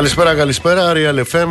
[0.00, 0.92] Καλησπέρα, καλησπέρα.
[0.94, 1.48] Real FM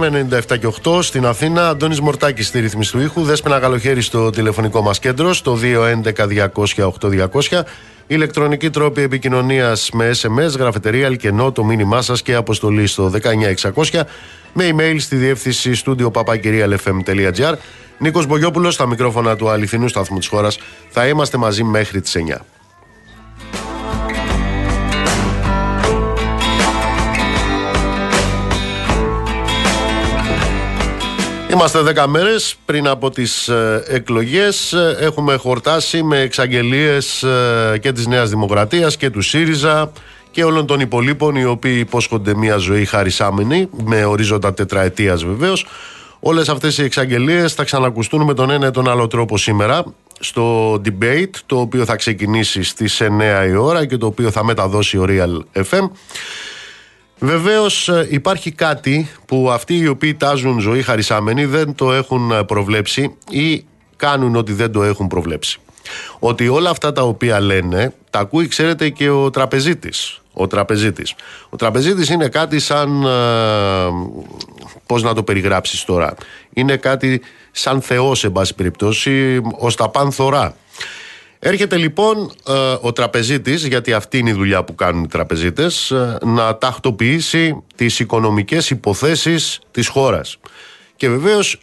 [0.51, 1.69] 97 και 8 στην Αθήνα.
[1.69, 3.21] Αντώνης Μορτάκης στη ρύθμιση του ήχου.
[3.21, 7.63] Δέσπαινα καλοχέρι στο τηλεφωνικό μας κέντρο στο 211-200-8200.
[8.07, 14.07] Ηλεκτρονική τρόπη επικοινωνίας με SMS, γραφετερία, αλκενό, το μήνυμά σας και αποστολή στο 19600
[14.53, 17.53] με email στη διεύθυνση στούντιο papakirialfm.gr.
[17.97, 20.59] Νίκος Μπογιόπουλος στα μικρόφωνα του αληθινού σταθμού της χώρας.
[20.89, 22.45] Θα είμαστε μαζί μέχρι τις 9.
[31.51, 34.73] Είμαστε 10 μέρες πριν από τις ε, εκλογές.
[34.99, 39.91] Έχουμε χορτάσει με εξαγγελίες ε, και της Νέας Δημοκρατίας και του ΣΥΡΙΖΑ
[40.31, 45.65] και όλων των υπολείπων οι οποίοι υπόσχονται μια ζωή χαρισάμενη με ορίζοντα τετραετίας βεβαίως.
[46.19, 49.83] Όλες αυτές οι εξαγγελίες θα ξανακουστούν με τον ένα ή τον άλλο τρόπο σήμερα
[50.19, 54.97] στο debate το οποίο θα ξεκινήσει στις 9 η ώρα και το οποίο θα μεταδώσει
[54.97, 55.89] ο Real FM
[57.19, 62.43] Βεβαίως ε, υπάρχει κάτι που αυτοί οι οποίοι τάζουν ζωή χαρισάμενοι δεν το έχουν ε,
[62.43, 65.59] προβλέψει ή κάνουν ότι δεν το έχουν προβλέψει.
[66.19, 70.21] Ότι όλα αυτά τα οποία λένε τα ακούει ξέρετε και ο τραπεζίτης.
[70.33, 71.15] Ο τραπεζίτης.
[71.49, 73.03] Ο τραπεζίτης είναι κάτι σαν...
[73.03, 73.89] Ε,
[74.85, 76.15] πώς να το περιγράψεις τώρα.
[76.53, 77.21] Είναι κάτι
[77.51, 80.55] σαν θεός σε πάση περιπτώσει, ως τα πανθορά.
[81.39, 86.17] Έρχεται λοιπόν ε, ο τραπεζίτης, γιατί αυτή είναι η δουλειά που κάνουν οι τραπεζίτες, ε,
[86.23, 90.37] να τακτοποιήσει τις οικονομικές υποθέσεις της χώρας.
[90.95, 91.61] Και βεβαίως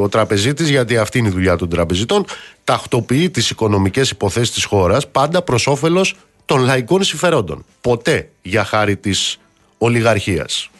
[0.00, 2.24] ο τραπεζίτης, γιατί αυτή είναι η δουλειά των τραπεζιτών,
[2.64, 7.64] τακτοποιεί τις οικονομικές υποθέσεις της χώρας πάντα προς όφελος των λαϊκών συμφερόντων.
[7.80, 9.38] Ποτέ για χάρη της
[9.78, 10.70] ολιγαρχίας.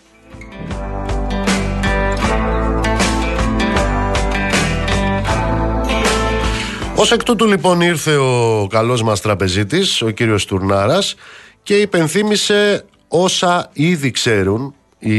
[7.00, 11.15] Ω εκ τούτου λοιπόν ήρθε ο καλός μας τραπεζίτης, ο κύριος Τουρνάρας
[11.62, 15.16] και υπενθύμησε όσα ήδη ξέρουν οι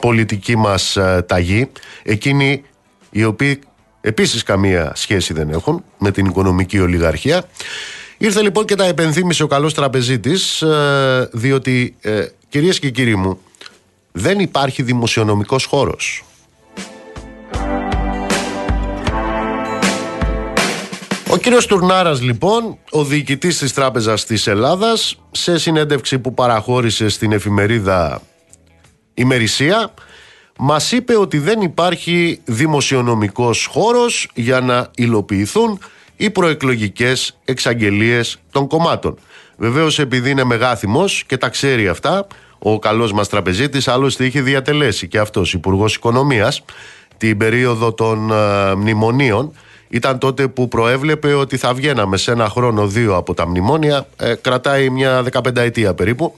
[0.00, 1.70] πολιτικοί μας ε, ταγοί,
[2.02, 2.62] εκείνοι
[3.10, 3.60] οι οποίοι
[4.00, 7.48] επίσης καμία σχέση δεν έχουν με την οικονομική ολιγαρχία.
[8.18, 13.40] Ήρθε λοιπόν και τα επενθύμησε ο καλός τραπεζίτης, ε, διότι ε, κυρίες και κύριοι μου,
[14.12, 16.24] δεν υπάρχει δημοσιονομικός χώρος.
[21.32, 27.32] Ο κύριος Τουρνάρας λοιπόν, ο διοικητής της Τράπεζας της Ελλάδας, σε συνέντευξη που παραχώρησε στην
[27.32, 28.22] εφημερίδα
[29.14, 29.94] Ημερησία,
[30.58, 35.78] μας είπε ότι δεν υπάρχει δημοσιονομικός χώρος για να υλοποιηθούν
[36.16, 39.18] οι προεκλογικές εξαγγελίες των κομμάτων.
[39.56, 42.26] Βεβαίως επειδή είναι μεγάθυμος και τα ξέρει αυτά,
[42.58, 46.64] ο καλός μας τραπεζίτης άλλωστε είχε διατελέσει και αυτός υπουργός Οικονομίας
[47.16, 49.52] την περίοδο των ε, μνημονίων
[49.90, 54.06] ήταν τότε που προέβλεπε ότι θα βγαίναμε σε ένα χρόνο δύο από τα μνημόνια.
[54.16, 56.34] Ε, κρατάει μια 15 ετία περίπου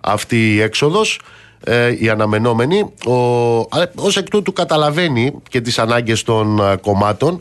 [0.00, 1.20] αυτή η έξοδος
[1.64, 2.92] ε, η αναμενόμενη.
[3.06, 3.14] Ο,
[3.94, 7.40] ως εκ τούτου καταλαβαίνει και τις ανάγκες των ε, κομμάτων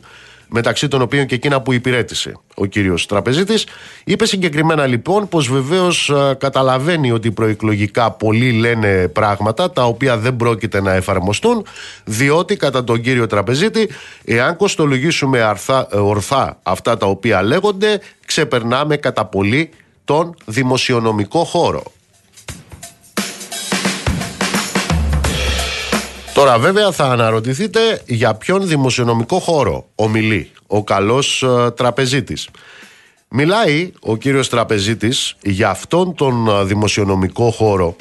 [0.54, 3.66] μεταξύ των οποίων και εκείνα που υπηρέτησε ο κύριος Τραπεζίτης.
[4.04, 10.36] Είπε συγκεκριμένα λοιπόν πως βεβαίως ε, καταλαβαίνει ότι προεκλογικά πολλοί λένε πράγματα τα οποία δεν
[10.36, 11.66] πρόκειται να εφαρμοστούν
[12.04, 13.90] διότι κατά τον κύριο Τραπεζίτη
[14.26, 19.70] εάν κοστολογήσουμε αρθά, ε, ορθά αυτά τα οποία λέγονται ξεπερνάμε κατά πολύ
[20.06, 21.84] τον δημοσιονομικό χώρο.
[26.42, 32.50] Τώρα βέβαια θα αναρωτηθείτε για ποιον δημοσιονομικό χώρο ομιλεί ο καλός ε, τραπεζίτης.
[33.28, 37.96] Μιλάει ο κύριος τραπεζίτης για αυτόν τον ε, δημοσιονομικό χώρο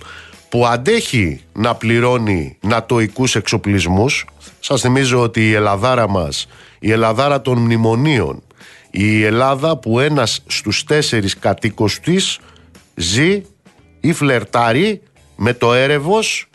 [0.48, 4.26] που αντέχει να πληρώνει νατοικούς εξοπλισμούς.
[4.60, 6.46] Σας θυμίζω ότι η Ελλαδάρα μας,
[6.78, 8.42] η Ελλαδάρα των μνημονίων,
[8.90, 12.38] η Ελλάδα που ένας στους τέσσερις κατοίκους της
[12.94, 13.42] ζει
[14.00, 15.02] ή φλερτάρει
[15.36, 16.49] με το έρευος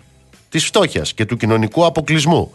[0.55, 2.53] της φτώχειας και του κοινωνικού αποκλεισμού.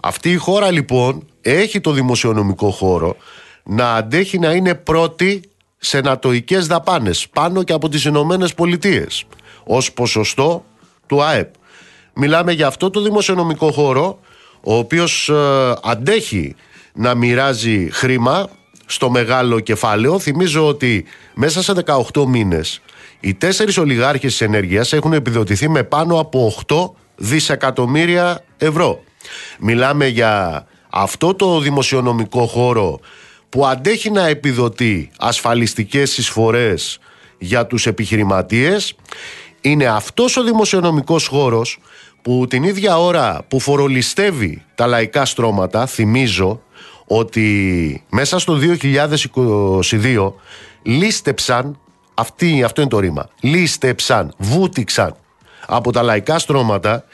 [0.00, 3.16] Αυτή η χώρα λοιπόν έχει το δημοσιονομικό χώρο
[3.64, 5.42] να αντέχει να είναι πρώτη
[5.78, 9.24] σε νατοικές δαπάνες πάνω και από τις Ηνωμένες Πολιτείες
[9.64, 10.64] ως ποσοστό
[11.06, 11.54] του ΑΕΠ.
[12.14, 14.18] Μιλάμε για αυτό το δημοσιονομικό χώρο
[14.60, 16.56] ο οποίος ε, αντέχει
[16.94, 18.48] να μοιράζει χρήμα
[18.86, 20.18] στο μεγάλο κεφάλαιο.
[20.18, 21.04] Θυμίζω ότι
[21.34, 21.72] μέσα σε
[22.12, 22.80] 18 μήνες
[23.20, 29.02] οι τέσσερις ολιγάρχες της ενέργειας έχουν επιδοτηθεί με πάνω από 8 δισεκατομμύρια ευρώ.
[29.58, 33.00] Μιλάμε για αυτό το δημοσιονομικό χώρο
[33.48, 36.98] που αντέχει να επιδοτεί ασφαλιστικές εισφορές
[37.38, 38.94] για τους επιχειρηματίες
[39.60, 41.78] είναι αυτός ο δημοσιονομικός χώρος
[42.22, 46.62] που την ίδια ώρα που φορολιστεύει τα λαϊκά στρώματα θυμίζω
[47.06, 48.58] ότι μέσα στο
[49.90, 50.32] 2022
[50.82, 51.78] λίστεψαν
[52.14, 55.16] αυτή, αυτό είναι το ρήμα λίστεψαν, βούτυξαν
[55.70, 57.04] από τα λαϊκά στρώματα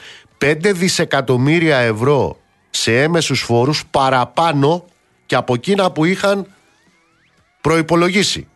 [0.41, 2.37] 5 δισεκατομμύρια ευρώ
[2.69, 4.85] σε έμεσους φόρους παραπάνω
[5.25, 6.47] και από εκείνα που είχαν
[7.61, 8.47] προϋπολογίσει.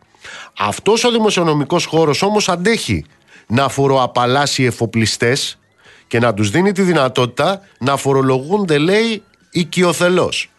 [0.57, 3.05] Αυτός ο δημοσιονομικός χώρος όμως αντέχει
[3.47, 5.59] να φοροαπαλλάσει εφοπλιστές
[6.07, 10.49] και να τους δίνει τη δυνατότητα να φορολογούνται λέει οικειοθελώς.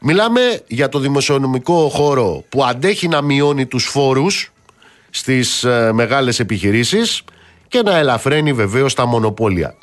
[0.00, 4.52] Μιλάμε για το δημοσιονομικό χώρο που αντέχει να μειώνει τους φόρους
[5.10, 7.22] στις ε, μεγάλες επιχειρήσεις
[7.68, 9.74] και να ελαφραίνει βεβαίως τα μονοπόλια.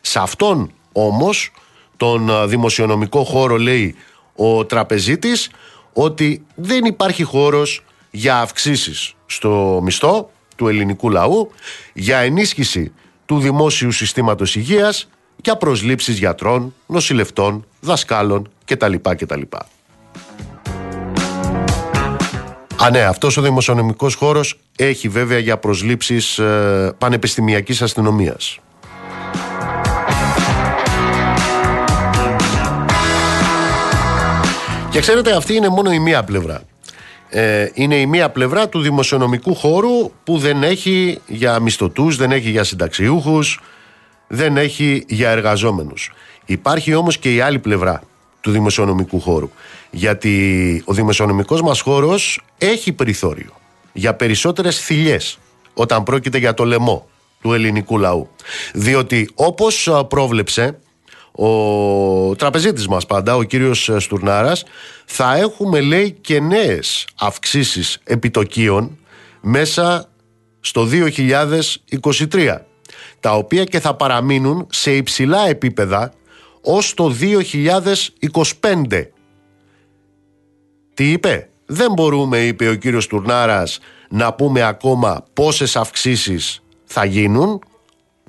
[0.00, 1.50] Σε αυτόν όμως
[1.96, 3.94] τον ε, δημοσιονομικό χώρο λέει
[4.36, 5.50] ο τραπεζίτης
[5.92, 11.50] ότι δεν υπάρχει χώρος για αυξήσεις στο μισθό του ελληνικού λαού,
[11.92, 12.92] για ενίσχυση
[13.26, 18.94] του δημόσιου συστήματος υγείας, για προσλήψεις γιατρών, νοσηλευτών, δασκάλων κτλ.
[18.94, 19.42] κτλ.
[22.82, 28.58] Α, ναι, αυτός ο δημοσιονομικός χώρος έχει βέβαια για προσλήψεις ε, πανεπιστημιακής αστυνομίας.
[34.90, 36.62] Και ξέρετε αυτή είναι μόνο η μία πλευρά.
[37.28, 42.50] Ε, είναι η μία πλευρά του δημοσιονομικού χώρου που δεν έχει για μισθωτούς, δεν έχει
[42.50, 43.60] για συνταξιούχους,
[44.26, 46.12] δεν έχει για εργαζόμενους.
[46.44, 48.02] Υπάρχει όμως και η άλλη πλευρά
[48.40, 49.50] του δημοσιονομικού χώρου.
[49.94, 53.50] Γιατί ο δημοσιονομικός μας χώρος έχει περιθώριο
[53.92, 55.38] για περισσότερες θηλιές
[55.74, 57.06] όταν πρόκειται για το λαιμό
[57.40, 58.28] του ελληνικού λαού.
[58.74, 60.78] Διότι όπως πρόβλεψε
[61.32, 64.64] ο τραπεζίτης μας πάντα, ο κύριος Στουρνάρας,
[65.04, 68.98] θα έχουμε λέει και νέες αυξήσεις επιτοκίων
[69.40, 70.08] μέσα
[70.60, 70.88] στο
[72.30, 72.56] 2023
[73.20, 76.12] τα οποία και θα παραμείνουν σε υψηλά επίπεδα
[76.62, 77.14] ως το
[78.60, 79.06] 2025.
[80.94, 83.78] Τι είπε; Δεν μπορούμε, είπε ο κύριος Τουρνάρας,
[84.08, 87.60] να πούμε ακόμα πόσες αυξήσεις θα γίνουν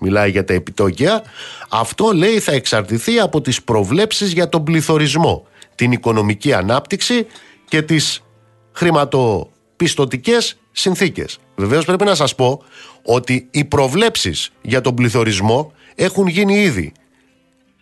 [0.03, 1.23] μιλάει για τα επιτόκια,
[1.69, 7.27] αυτό λέει θα εξαρτηθεί από τις προβλέψεις για τον πληθωρισμό, την οικονομική ανάπτυξη
[7.67, 8.23] και τις
[8.71, 11.37] χρηματοπιστωτικές συνθήκες.
[11.55, 12.63] Βεβαίως πρέπει να σας πω
[13.03, 16.91] ότι οι προβλέψεις για τον πληθωρισμό έχουν γίνει ήδη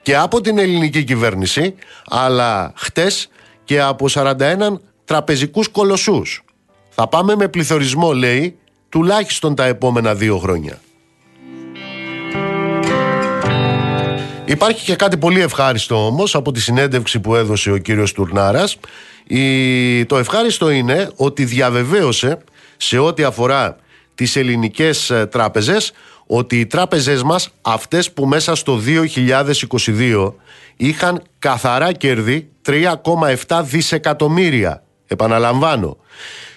[0.01, 1.75] και από την ελληνική κυβέρνηση,
[2.10, 3.30] αλλά χτες
[3.71, 4.33] και από 41
[5.06, 6.44] τραπεζικούς κολοσσούς.
[6.89, 8.57] Θα πάμε με πληθωρισμό, λέει,
[8.89, 10.81] τουλάχιστον τα επόμενα δύο χρόνια.
[14.45, 18.78] Υπάρχει και κάτι πολύ ευχάριστο όμως από τη συνέντευξη που έδωσε ο κύριος Τουρνάρας.
[19.28, 20.06] Η...
[20.06, 22.37] Το ευχάριστο είναι ότι διαβεβαίωσε
[22.78, 23.75] σε ό,τι αφορά
[24.16, 25.92] τις ελληνικές ε, τράπεζες
[26.33, 30.33] ότι οι τράπεζες μας αυτές που μέσα στο 2022
[30.78, 34.83] είχαν καθαρά κέρδη 3,7 δισεκατομμύρια.
[35.07, 35.97] Επαναλαμβάνω,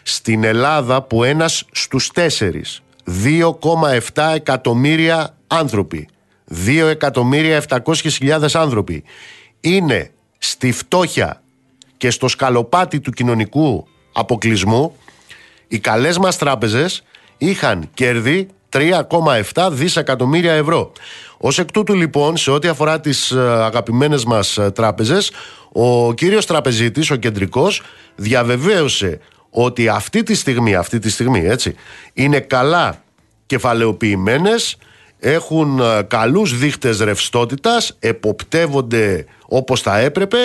[0.02, 2.82] στην Ελλάδα που ένας στους τέσσερις
[3.24, 6.08] 2,7 εκατομμύρια άνθρωποι
[6.66, 9.04] 2.700.000 άνθρωποι
[9.60, 11.42] είναι στη φτώχεια
[11.96, 14.96] και στο σκαλοπάτι του κοινωνικού αποκλεισμού,
[15.68, 17.02] οι καλές μας τράπεζες
[17.38, 20.92] είχαν κέρδη 3,7 δισεκατομμύρια ευρώ.
[21.38, 25.30] Ως εκ τούτου λοιπόν, σε ό,τι αφορά τις ε, αγαπημένες μας ε, τράπεζες,
[25.72, 27.82] ο κύριος τραπεζίτης, ο κεντρικός,
[28.14, 31.74] διαβεβαίωσε ότι αυτή τη στιγμή, αυτή τη στιγμή έτσι,
[32.12, 33.02] είναι καλά
[33.46, 34.76] κεφαλαιοποιημένες,
[35.18, 40.38] έχουν ε, καλούς δείχτες ρευστότητας, εποπτεύονται όπως θα έπρεπε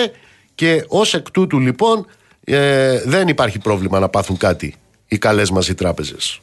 [0.54, 2.06] και ως εκ τούτου λοιπόν
[2.44, 4.74] ε, δεν υπάρχει πρόβλημα να πάθουν κάτι
[5.08, 6.40] οι καλές μας οι τράπεζες.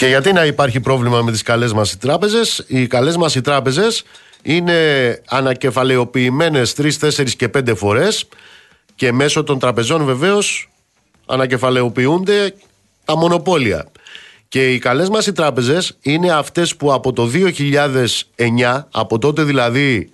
[0.00, 3.40] Και γιατί να υπάρχει πρόβλημα με τις καλές μας οι τράπεζες, οι καλές μας οι
[3.40, 4.02] τράπεζες
[4.42, 4.74] είναι
[5.28, 8.28] ανακεφαλαιοποιημένες 3, 4 και 5 φορές
[8.94, 10.70] και μέσω των τραπεζών βεβαίως
[11.26, 12.54] ανακεφαλαιοποιούνται
[13.04, 13.86] τα μονοπόλια.
[14.48, 17.30] Και οι καλές μας οι τράπεζες είναι αυτές που από το
[18.36, 20.10] 2009, από τότε δηλαδή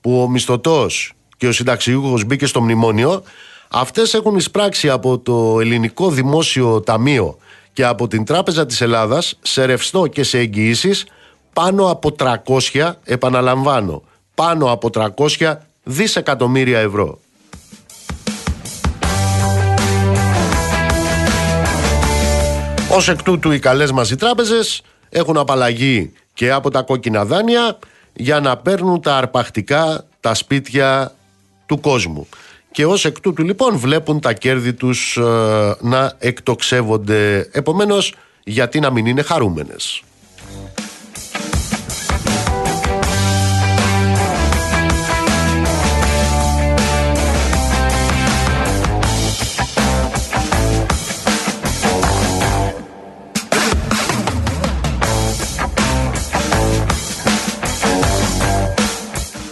[0.00, 3.22] που ο μισθωτός και ο συνταξιούχος μπήκε στο μνημόνιο,
[3.68, 7.38] αυτές έχουν εισπράξει από το Ελληνικό Δημόσιο Ταμείο
[7.78, 11.06] και από την Τράπεζα της Ελλάδας σε ρευστό και σε εγγυήσεις
[11.52, 12.14] πάνω από
[12.72, 14.02] 300, επαναλαμβάνω,
[14.34, 14.90] πάνω από
[15.38, 17.18] 300 δισεκατομμύρια ευρώ.
[22.90, 27.78] Ως εκ τούτου οι καλές μας οι τράπεζες έχουν απαλλαγή και από τα κόκκινα δάνεια
[28.12, 31.12] για να παίρνουν τα αρπακτικά τα σπίτια
[31.66, 32.28] του κόσμου.
[32.70, 37.48] Και ως εκ τούτου λοιπόν βλέπουν τα κέρδη τους ε, να εκτοξεύονται.
[37.52, 40.02] Επομένως γιατί να μην είναι χαρούμενες;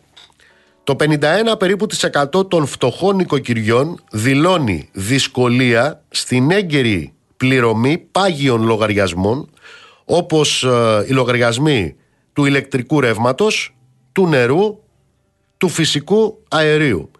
[0.84, 1.20] το 51
[1.60, 9.50] περίπου της 100 των φτωχών οικοκυριών δηλώνει δυσκολία στην έγκαιρη πληρωμή πάγιων λογαριασμών
[10.06, 11.96] όπως ε, οι λογαριασμοί
[12.34, 13.74] του ηλεκτρικού ρεύματος,
[14.12, 14.80] του νερού,
[15.58, 17.12] του φυσικού αερίου.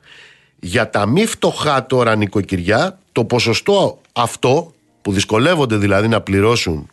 [0.60, 6.90] Για τα μη φτωχά τώρα νοικοκυριά, το ποσοστό αυτό που δυσκολεύονται δηλαδή να πληρώσουν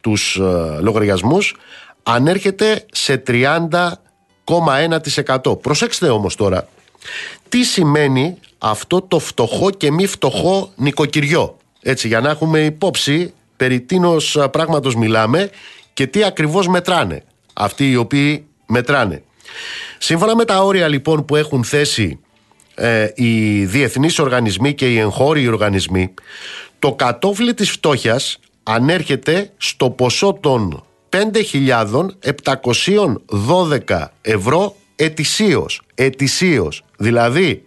[0.00, 1.56] τους ε, λογαριασμούς
[2.02, 5.60] ανέρχεται σε 30,1%.
[5.60, 6.68] Προσέξτε όμως τώρα,
[7.48, 13.80] τι σημαίνει αυτό το φτωχό και μη φτωχό νοικοκυριό; Έτσι, για να έχουμε υπόψη περί
[13.80, 15.50] τίνος ε, πράγματος μιλάμε
[15.92, 19.22] και τι ακριβώς μετράνε αυτοί οι οποίοι μετράνε.
[19.98, 22.18] Σύμφωνα με τα όρια λοιπόν που έχουν θέσει
[22.74, 26.14] ε, οι διεθνείς οργανισμοί και οι εγχώριοι οργανισμοί,
[26.78, 35.82] το κατόφλι της φτώχειας ανέρχεται στο ποσό των 5.712 ευρώ ετησίως.
[35.94, 36.82] Ετησίως.
[36.96, 37.64] Δηλαδή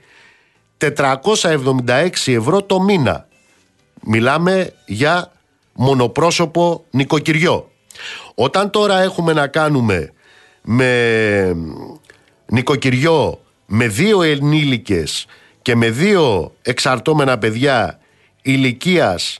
[0.77, 3.27] 476 ευρώ το μήνα.
[4.03, 5.31] Μιλάμε για
[5.73, 7.71] μονοπρόσωπο νοικοκυριό.
[8.35, 10.13] Όταν τώρα έχουμε να κάνουμε
[10.61, 11.55] με
[12.45, 15.25] νοικοκυριό με δύο ενήλικες
[15.61, 17.99] και με δύο εξαρτώμενα παιδιά
[18.41, 19.39] ηλικίας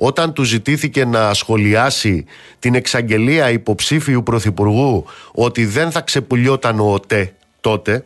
[0.00, 2.24] όταν του ζητήθηκε να σχολιάσει
[2.58, 8.04] την εξαγγελία υποψήφιου πρωθυπουργού ότι δεν θα ξεπουλιόταν ο ΟΤΕ τότε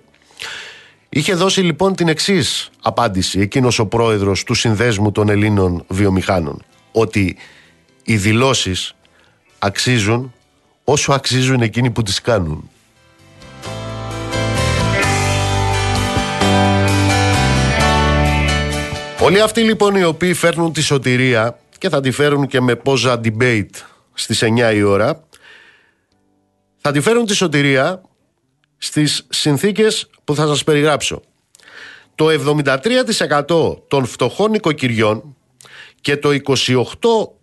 [1.09, 7.37] είχε δώσει λοιπόν την εξής απάντηση εκείνος ο πρόεδρος του Συνδέσμου των Ελλήνων Βιομηχάνων ότι
[8.05, 8.95] οι δηλώσεις
[9.59, 10.33] αξίζουν
[10.85, 12.71] όσο αξίζουν εκείνοι που τις κάνουν.
[19.21, 23.21] Όλοι αυτοί λοιπόν οι οποίοι φέρνουν τη σωτηρία και θα τη φέρουν και με πόζα
[23.25, 23.71] debate
[24.13, 25.25] στις 9 η ώρα
[26.77, 28.03] θα τη φέρουν τη σωτηρία
[28.79, 31.21] στις συνθήκες που θα σας περιγράψω.
[32.15, 35.37] Το 73% των φτωχών οικοκυριών
[36.01, 36.31] και το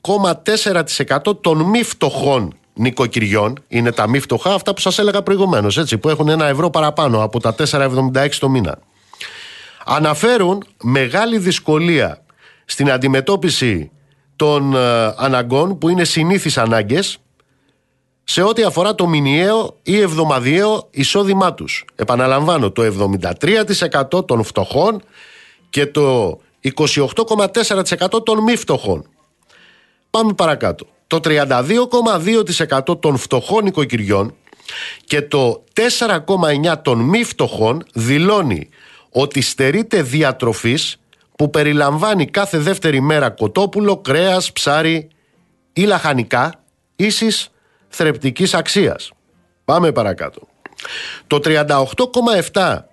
[0.03, 5.97] 28,4% των μη φτωχών νοικοκυριών, είναι τα μη φτωχά αυτά που σας έλεγα προηγουμένως, έτσι,
[5.97, 8.79] που έχουν ένα ευρώ παραπάνω από τα 4,76 το μήνα.
[9.85, 12.23] Αναφέρουν μεγάλη δυσκολία
[12.65, 13.91] στην αντιμετώπιση
[14.39, 17.17] των ε, αναγκών που είναι συνήθεις ανάγκες
[18.23, 21.85] σε ό,τι αφορά το μηνιαίο ή εβδομαδιαίο εισόδημά τους.
[21.95, 23.09] Επαναλαμβάνω, το
[24.13, 25.01] 73% των φτωχών
[25.69, 26.37] και το
[26.77, 29.09] 28,4% των μη φτωχών.
[30.09, 30.85] Πάμε παρακάτω.
[31.07, 34.35] Το 32,2% των φτωχών οικοκυριών
[35.05, 38.69] και το 4,9% των μη φτωχών δηλώνει
[39.09, 40.99] ότι στερείται διατροφής
[41.39, 45.07] που περιλαμβάνει κάθε δεύτερη μέρα κοτόπουλο, κρέας, ψάρι
[45.73, 46.63] ή λαχανικά
[46.95, 47.49] ίσης
[47.87, 49.11] θρεπτικής αξίας.
[49.65, 50.47] Πάμε παρακάτω.
[51.27, 52.85] Το 38,7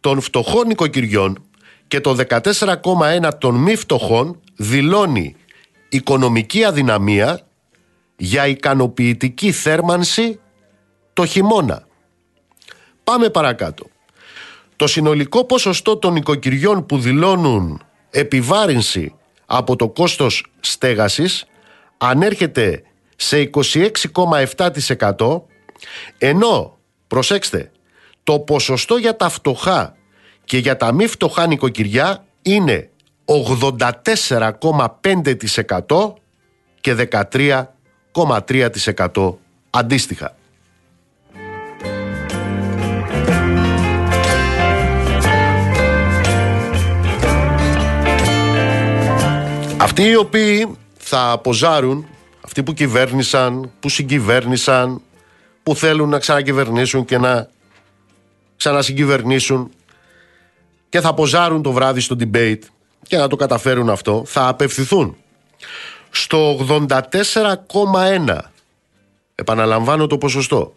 [0.00, 1.48] των φτωχών οικοκυριών
[1.88, 5.36] και το 14,1 των μη φτωχών δηλώνει
[5.88, 7.40] οικονομική αδυναμία
[8.16, 10.40] για ικανοποιητική θέρμανση
[11.12, 11.86] το χειμώνα.
[13.04, 13.86] Πάμε παρακάτω.
[14.76, 19.14] Το συνολικό ποσοστό των οικοκυριών που δηλώνουν επιβάρυνση
[19.46, 21.44] από το κόστος στέγασης
[21.98, 22.82] ανέρχεται
[23.16, 23.50] σε
[24.14, 25.42] 26,7%
[26.18, 27.70] ενώ, προσέξτε,
[28.22, 29.96] το ποσοστό για τα φτωχά
[30.44, 32.90] και για τα μη φτωχά νοικοκυριά είναι
[33.24, 36.12] 84,5%
[36.80, 37.08] και
[38.14, 39.34] 13,3%
[39.70, 40.37] αντίστοιχα.
[49.80, 52.06] Αυτοί οι οποίοι θα αποζάρουν,
[52.40, 55.02] αυτοί που κυβέρνησαν, που συγκυβέρνησαν,
[55.62, 57.48] που θέλουν να ξανακυβερνήσουν και να
[58.56, 59.70] ξανασυγκυβερνήσουν
[60.88, 62.58] και θα αποζάρουν το βράδυ στο debate
[63.02, 65.16] και να το καταφέρουν αυτό, θα απευθυνθούν
[66.10, 66.66] στο
[67.72, 68.38] 84,1
[69.34, 70.74] επαναλαμβάνω το ποσοστό.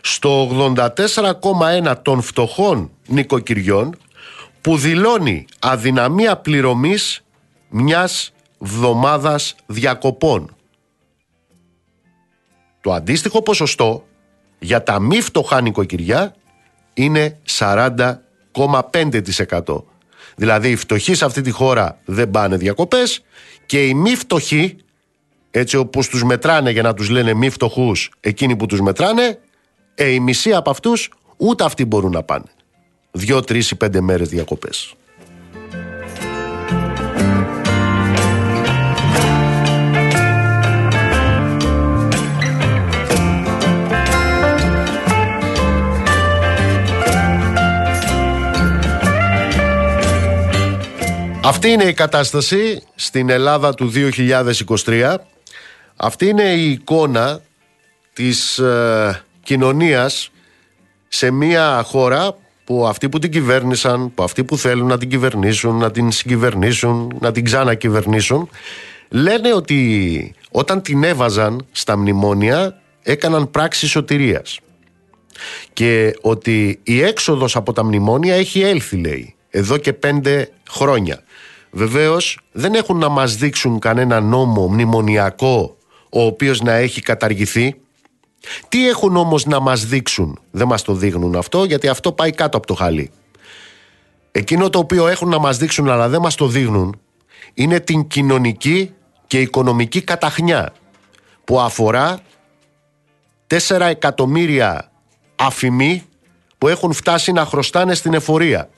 [0.00, 3.96] Στο 84,1 των φτωχών νοικοκυριών
[4.60, 7.22] που δηλώνει αδυναμία πληρωμής
[7.68, 10.56] μιας βδομάδας διακοπών.
[12.80, 14.04] Το αντίστοιχο ποσοστό
[14.58, 16.34] για τα μη φτωχά νοικοκυριά
[16.94, 19.82] είναι 40,5%.
[20.36, 23.22] Δηλαδή οι φτωχοί σε αυτή τη χώρα δεν πάνε διακοπές
[23.66, 24.76] και οι μη φτωχοί,
[25.50, 29.38] έτσι όπως τους μετράνε για να τους λένε μη φτωχούς εκείνοι που τους μετράνε,
[29.94, 32.46] ε, η μισή από αυτούς ούτε αυτοί μπορούν να πάνε.
[33.10, 34.94] Δυο, τρεις ή πέντε μέρες διακοπές.
[51.44, 53.92] Αυτή είναι η κατάσταση στην Ελλάδα του
[54.84, 55.14] 2023.
[55.96, 57.40] Αυτή είναι η εικόνα
[58.12, 60.30] της ε, κοινωνίας
[61.08, 65.76] σε μια χώρα που αυτοί που την κυβέρνησαν, που αυτοί που θέλουν να την κυβερνήσουν,
[65.76, 68.48] να την συγκυβερνήσουν, να την ξανακυβερνήσουν,
[69.08, 74.58] λένε ότι όταν την έβαζαν στα μνημόνια έκαναν πράξη σωτηρίας.
[75.72, 81.22] Και ότι η έξοδος από τα μνημόνια έχει έλθει λέει, εδώ και πέντε χρόνια.
[81.70, 85.76] Βεβαίως δεν έχουν να μας δείξουν κανένα νόμο μνημονιακό
[86.10, 87.80] ο οποίος να έχει καταργηθεί.
[88.68, 92.56] Τι έχουν όμως να μας δείξουν, δεν μας το δείχνουν αυτό, γιατί αυτό πάει κάτω
[92.56, 93.10] από το χαλί.
[94.32, 97.00] Εκείνο το οποίο έχουν να μας δείξουν αλλά δεν μας το δείχνουν
[97.54, 98.94] είναι την κοινωνική
[99.26, 100.72] και οικονομική καταχνιά
[101.44, 102.20] που αφορά
[103.46, 104.90] 4 εκατομμύρια
[105.36, 106.02] αφημοί
[106.58, 108.68] που έχουν φτάσει να χρωστάνε στην εφορία.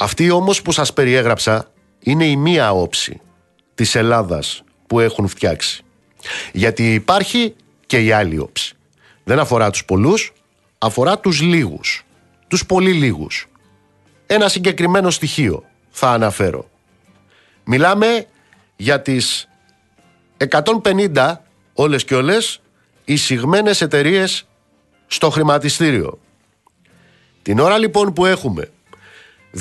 [0.00, 3.20] Αυτή όμως που σας περιέγραψα είναι η μία όψη
[3.74, 5.84] της Ελλάδας που έχουν φτιάξει.
[6.52, 7.54] Γιατί υπάρχει
[7.86, 8.74] και η άλλη όψη.
[9.24, 10.32] Δεν αφορά τους πολλούς,
[10.78, 12.06] αφορά τους λίγους.
[12.48, 13.48] Τους πολύ λίγους.
[14.26, 16.70] Ένα συγκεκριμένο στοιχείο θα αναφέρω.
[17.64, 18.26] Μιλάμε
[18.76, 19.48] για τις
[20.36, 22.60] 150 όλες και όλες
[23.04, 24.46] εισηγμένες εταιρείες
[25.06, 26.18] στο χρηματιστήριο.
[27.42, 28.70] Την ώρα λοιπόν που έχουμε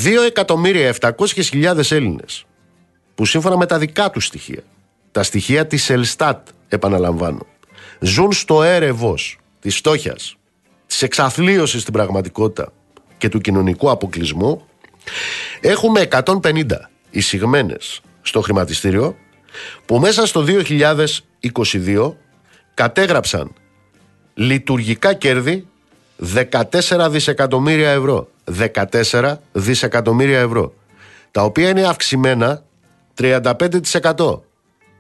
[0.03, 2.45] 2.700.000 Έλληνες
[3.15, 4.63] που σύμφωνα με τα δικά τους στοιχεία,
[5.11, 7.45] τα στοιχεία της Ελστάτ επαναλαμβάνω,
[7.99, 10.35] ζουν στο έρευος της στόχιας,
[10.87, 12.71] της εξαθλίωσης στην πραγματικότητα
[13.17, 14.65] και του κοινωνικού αποκλεισμού,
[15.61, 16.63] έχουμε 150
[17.09, 19.17] εισηγμένες στο χρηματιστήριο
[19.85, 22.13] που μέσα στο 2022
[22.73, 23.53] κατέγραψαν
[24.33, 25.67] λειτουργικά κέρδη
[26.33, 28.29] 14 δισεκατομμύρια ευρώ.
[29.11, 30.73] 14 δισεκατομμύρια ευρώ.
[31.31, 32.63] Τα οποία είναι αυξημένα
[33.21, 34.39] 35%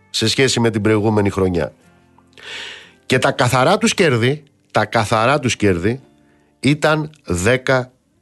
[0.09, 1.73] σε σχέση με την προηγούμενη χρονιά.
[3.05, 6.01] Και τα καθαρά τους κέρδη, τα καθαρά τους κέρδη
[6.59, 7.09] ήταν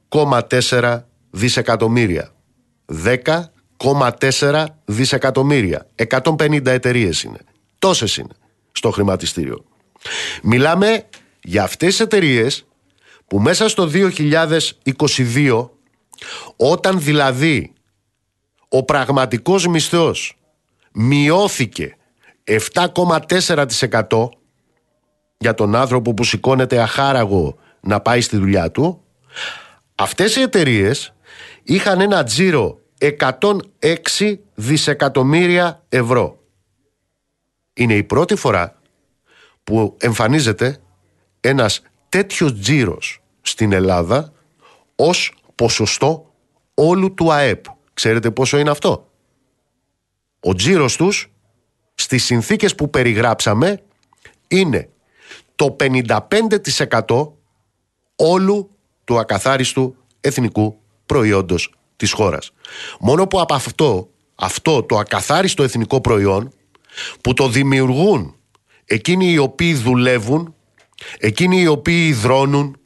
[0.10, 2.32] 10,4 δισεκατομμύρια.
[2.86, 5.88] 10,4 δισεκατομμύρια.
[5.96, 7.40] 150 εταιρείες είναι.
[7.80, 8.34] Τόσες είναι
[8.72, 9.66] στο χρηματιστήριο.
[10.44, 11.04] Μιλάμε
[11.42, 12.66] για αυτές τις εταιρείες
[13.28, 15.70] που μέσα στο 2022
[16.56, 17.74] όταν δηλαδή
[18.70, 20.38] ο πραγματικός μισθός
[20.92, 21.98] μειώθηκε
[22.74, 24.30] 7,4%
[25.38, 29.04] για τον άνθρωπο που σηκώνεται αχάραγο να πάει στη δουλειά του
[29.96, 31.14] αυτές οι εταιρείες
[31.64, 36.40] είχαν ένα τζίρο 106 δισεκατομμύρια ευρώ.
[37.74, 38.82] Είναι η πρώτη φορά
[39.64, 40.78] που εμφανίζεται
[41.40, 41.82] ένας
[42.16, 44.34] τέτοιος τζίρος στην Ελλάδα
[44.96, 46.34] ως ποσοστό
[46.74, 47.66] όλου του ΑΕΠ.
[47.94, 49.10] Ξέρετε πόσο είναι αυτό;
[50.40, 51.32] Ο τζίρος τους
[51.96, 53.82] στις συνθήκες που περιγράψαμε
[54.48, 54.90] είναι
[55.56, 57.32] το 55%
[58.16, 58.70] όλου
[59.04, 62.52] του ακαθάριστου εθνικού προϊόντος της χώρας.
[63.00, 66.54] Μόνο που από αυτό, αυτό το ακαθάριστο εθνικό προϊόν
[67.22, 68.36] που το δημιουργούν
[68.86, 70.55] εκείνοι οι οποίοι δουλεύουν,
[71.20, 72.80] εκείνοι οι οποίοι δρώνουν,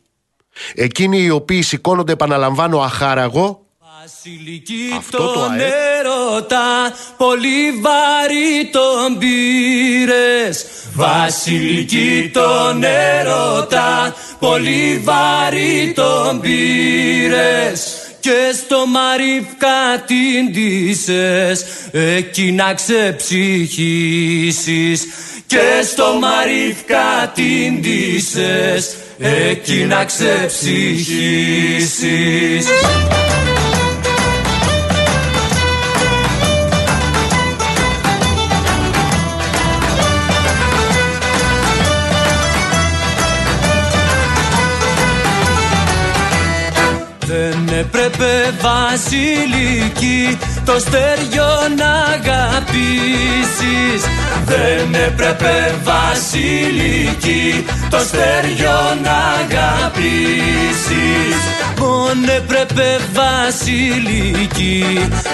[0.73, 3.63] εκείνοι οι οποίοι σηκώνονται επαναλαμβάνω αχάραγο
[4.01, 10.65] Βασιλική Αυτό τον έρωτα, πολύ βαρύ τον πήρες.
[10.93, 25.07] Βασιλική τον έρωτα, πολύ βαρύ τον πήρες και στο Μαρίφκα την τύσες εκεί να ξεψυχήσεις.
[25.47, 32.65] Και στο Μαρίφκα την τύσες εκεί να ξεψυχήσεις
[47.67, 54.01] έπρεπε βασιλική το στέριο να αγαπήσεις.
[54.45, 61.35] Δεν έπρεπε βασιλική το στέριο να αγαπήσεις.
[61.79, 64.85] Μόνο έπρεπε βασιλική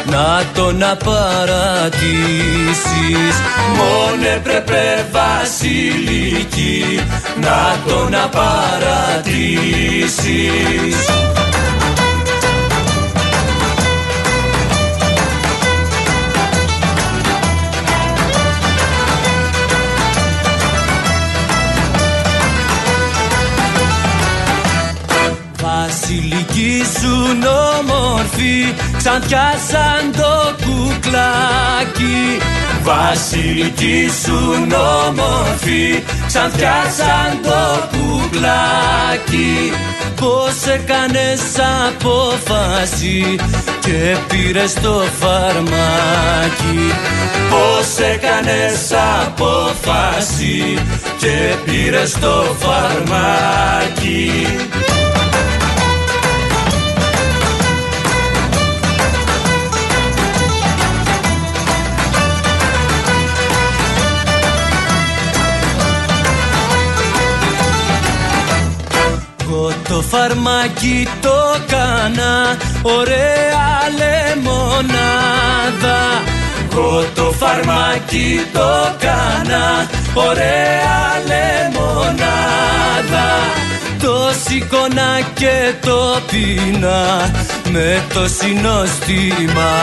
[0.05, 2.15] να τον απαρατήσεις
[3.77, 6.99] Μόνο έπρεπε βασιλική
[7.41, 9.35] να τον απαρατήσεις
[26.15, 27.37] Βασιλική σου
[27.79, 32.37] όμορφη Ξανθιά σαν το κουκλάκι.
[32.83, 34.67] Βασιλική σου
[35.07, 39.71] όμορφη Ξανθιά σαν το κουκλάκι.
[40.15, 41.41] Πώς έκανες
[41.87, 43.35] απόφαση
[43.79, 46.93] και πήρες το φαρμάκι.
[47.49, 48.91] Πώς έκανες
[49.25, 50.77] απόφαση
[51.17, 54.31] και πήρες το φαρμάκι
[69.95, 73.67] Το φαρμάκι το κάνα ωραία
[73.99, 75.43] λεμονάδα.
[76.71, 83.27] Εγώ το φαρμάκι το κάνα ωραία λεμονάδα.
[84.01, 87.31] Το σηκώνα και το πίνα
[87.71, 89.79] με το συνοστημάδα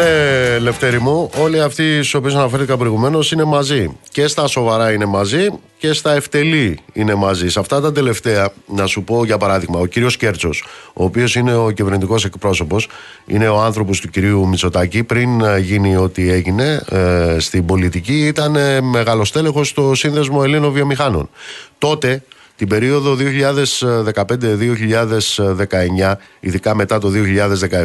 [0.00, 3.98] Ναι, Λευτέρη μου, όλοι αυτοί στου οποίου αναφέρθηκα προηγουμένως είναι μαζί.
[4.10, 7.48] Και στα σοβαρά είναι μαζί και στα ευτελή είναι μαζί.
[7.48, 11.54] Σε αυτά τα τελευταία, να σου πω για παράδειγμα, ο κύριος Κέρτσος, ο οποίος είναι
[11.54, 12.88] ο κυβερνητικός εκπρόσωπος,
[13.26, 15.04] είναι ο άνθρωπος του κυρίου Μητσοτάκη.
[15.04, 21.30] Πριν γίνει ό,τι έγινε ε, στην πολιτική, ήταν ε, μεγαλοστέλεχο στο Σύνδεσμο Ελλήνων Βιομηχάνων.
[21.78, 22.22] Τότε
[22.60, 27.12] την περίοδο 2015-2019, ειδικά μετά το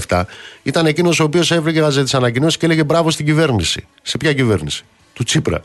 [0.08, 0.22] 2017,
[0.64, 3.88] ήταν εκείνος ο οποίος έβρεγε τι ανακοινώσεις και έλεγε μπράβο στην κυβέρνηση.
[4.02, 4.84] Σε ποια κυβέρνηση,
[5.14, 5.64] του Τσίπρα.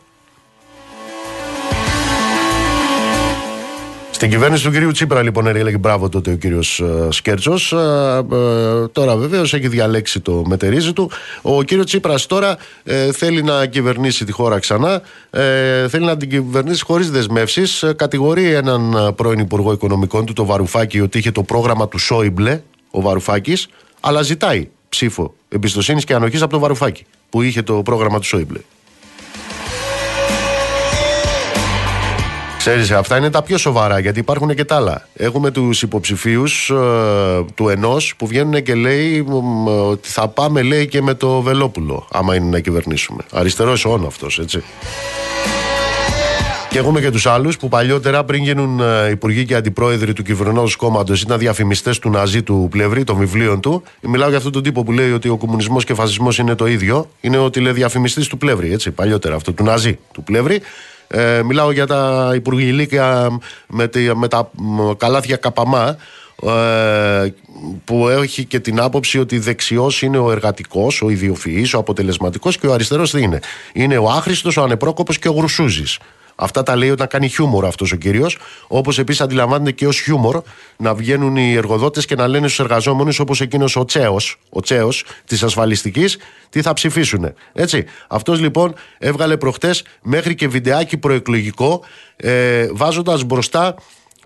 [4.20, 7.72] Στην κυβέρνηση του κυρίου Τσίπρα, λοιπόν, έλεγε μπράβο τότε ο κύριος ε, Σκέρτσος.
[7.72, 7.76] Ε,
[8.32, 11.10] ε, τώρα, βεβαίως, έχει διαλέξει το μετερίζει του.
[11.42, 12.56] Ο κύριος Τσίπρας τώρα
[13.12, 15.02] θέλει να κυβερνήσει τη χώρα ξανά.
[15.88, 17.84] θέλει να την κυβερνήσει χωρίς δεσμεύσεις.
[17.96, 23.00] κατηγορεί έναν πρώην Υπουργό Οικονομικών του, το Βαρουφάκη, ότι είχε το πρόγραμμα του Σόιμπλε, ο
[23.00, 23.68] Βαρουφάκης,
[24.00, 28.58] αλλά ζητάει ψήφο εμπιστοσύνης και ανοχής από το Βαρουφάκη, που είχε το πρόγραμμα του Σόιμπλε.
[32.60, 35.06] Ξέρεις, αυτά είναι τα πιο σοβαρά γιατί υπάρχουν και τα άλλα.
[35.14, 36.74] Έχουμε τους υποψηφίους ε,
[37.54, 39.26] του ενός που βγαίνουν και λέει
[39.88, 43.22] ότι θα πάμε λέει και με το Βελόπουλο άμα είναι να κυβερνήσουμε.
[43.32, 44.62] Αριστερός όνο αυτός, έτσι.
[46.70, 50.70] Και έχουμε και τους άλλους που παλιότερα πριν γίνουν ε, υπουργοί και αντιπρόεδροι του κυβερνώντο
[50.76, 53.82] κόμματος ήταν διαφημιστές του Ναζί του πλευρή, των βιβλίων του.
[54.00, 56.66] Μιλάω για αυτόν τον τύπο που λέει ότι ο κομμουνισμός και ο φασισμός είναι το
[56.66, 57.10] ίδιο.
[57.20, 60.60] Είναι ο τηλεδιαφημιστή του πλεύρη, έτσι, παλιότερα αυτό, του Ναζί του πλεύρη.
[61.12, 63.28] Ε, μιλάω για τα υπουργηλίκια
[63.66, 64.50] με, με τα
[64.96, 65.96] καλάθια καπαμά
[66.42, 67.32] ε,
[67.84, 72.66] που έχει και την άποψη ότι δεξιός είναι ο εργατικός, ο ιδιοφυής, ο αποτελεσματικός και
[72.66, 73.40] ο αριστερός δεν είναι.
[73.72, 75.98] Είναι ο άχρηστος, ο ανεπρόκοπος και ο γρουσούζης.
[76.42, 78.38] Αυτά τα λέει όταν κάνει χιούμορ αυτός ο κύριος.
[78.66, 80.42] Όπως επίσης αντιλαμβάνεται και ως χιούμορ
[80.76, 85.04] να βγαίνουν οι εργοδότες και να λένε στους εργαζόμενους όπως εκείνος ο Τσέος, ο Τσέος
[85.24, 87.32] της ασφαλιστικής, τι θα ψηφίσουν.
[87.52, 87.84] Έτσι.
[88.08, 91.84] Αυτός λοιπόν έβγαλε προχτές μέχρι και βιντεάκι προεκλογικό,
[92.16, 93.74] ε, βάζοντας μπροστά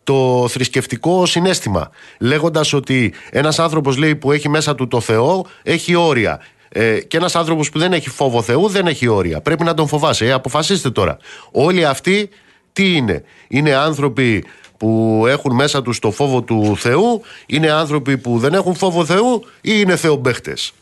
[0.04, 1.90] το θρησκευτικό συνέστημα.
[2.20, 6.40] Λέγοντας ότι ένας άνθρωπος λέει που έχει μέσα του το Θεό έχει όρια.
[6.76, 9.40] Ε, και ένας άνθρωπος που δεν έχει φόβο Θεού δεν έχει όρια.
[9.40, 10.26] Πρέπει να τον φοβάσαι.
[10.26, 11.18] Ε, αποφασίστε τώρα.
[11.50, 12.28] Όλοι αυτοί
[12.72, 14.44] τι είναι; Είναι άνθρωποι
[14.76, 19.44] που έχουν μέσα τους το φόβο του Θεού, είναι άνθρωποι που δεν έχουν φόβο Θεού
[19.60, 20.72] ή είναι θεομπαίχτες;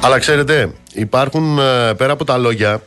[0.00, 2.82] Αλλά ξέρετε, υπάρχουν ε, πέρα από τα λόγια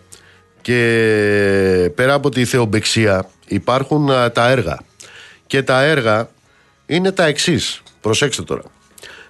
[0.61, 4.86] και πέρα από τη θεομπεξία υπάρχουν ε, τα έργα.
[5.47, 6.29] Και τα έργα
[6.85, 7.81] είναι τα εξής.
[8.01, 8.63] Προσέξτε τώρα.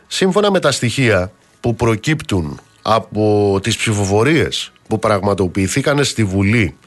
[0.07, 6.77] Σύμφωνα με τα στοιχεία που προκύπτουν από τις ψηφοφορίες που πραγματοποιηθήκαν στη Βουλή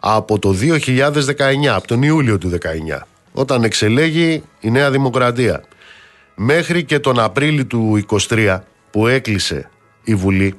[0.00, 5.64] από το 2019, από τον Ιούλιο του 2019, όταν εξελέγει η Νέα Δημοκρατία,
[6.34, 8.58] μέχρι και τον Απρίλιο του 23
[8.90, 9.70] που έκλεισε
[10.04, 10.54] η Βουλή,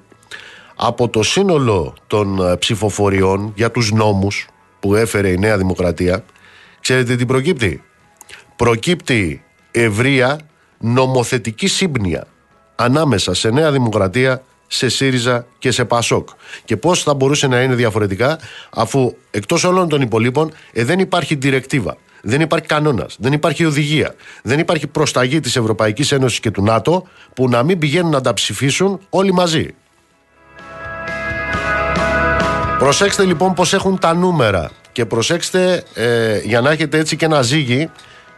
[0.75, 4.47] από το σύνολο των ε, ψηφοφοριών για τους νόμους
[4.79, 6.25] που έφερε η Νέα Δημοκρατία,
[6.81, 7.83] ξέρετε τι προκύπτει;
[8.55, 10.39] Προκύπτει ευρεία
[10.77, 12.27] νομοθετική σύμπνοια
[12.75, 16.29] ανάμεσα σε Νέα Δημοκρατία, σε ΣΥΡΙΖΑ και σε ΠΑΣΟΚ.
[16.65, 18.39] Και πώς θα μπορούσε να είναι διαφορετικά,
[18.69, 21.97] αφού εκτός όλων των υπολείπων ε, δεν υπάρχει διρεκτίβα.
[22.27, 27.07] Δεν υπάρχει κανόνας, δεν υπάρχει οδηγία, δεν υπάρχει προσταγή της Ευρωπαϊκής Ένωσης και του ΝΑΤΟ
[27.33, 29.75] που να μην πηγαίνουν να τα ψηφίσουν όλοι μαζί.
[32.79, 37.41] Προσέξτε λοιπόν πως έχουν τα νούμερα και προσέξτε ε, για να έχετε έτσι και ένα
[37.41, 37.89] ζύγι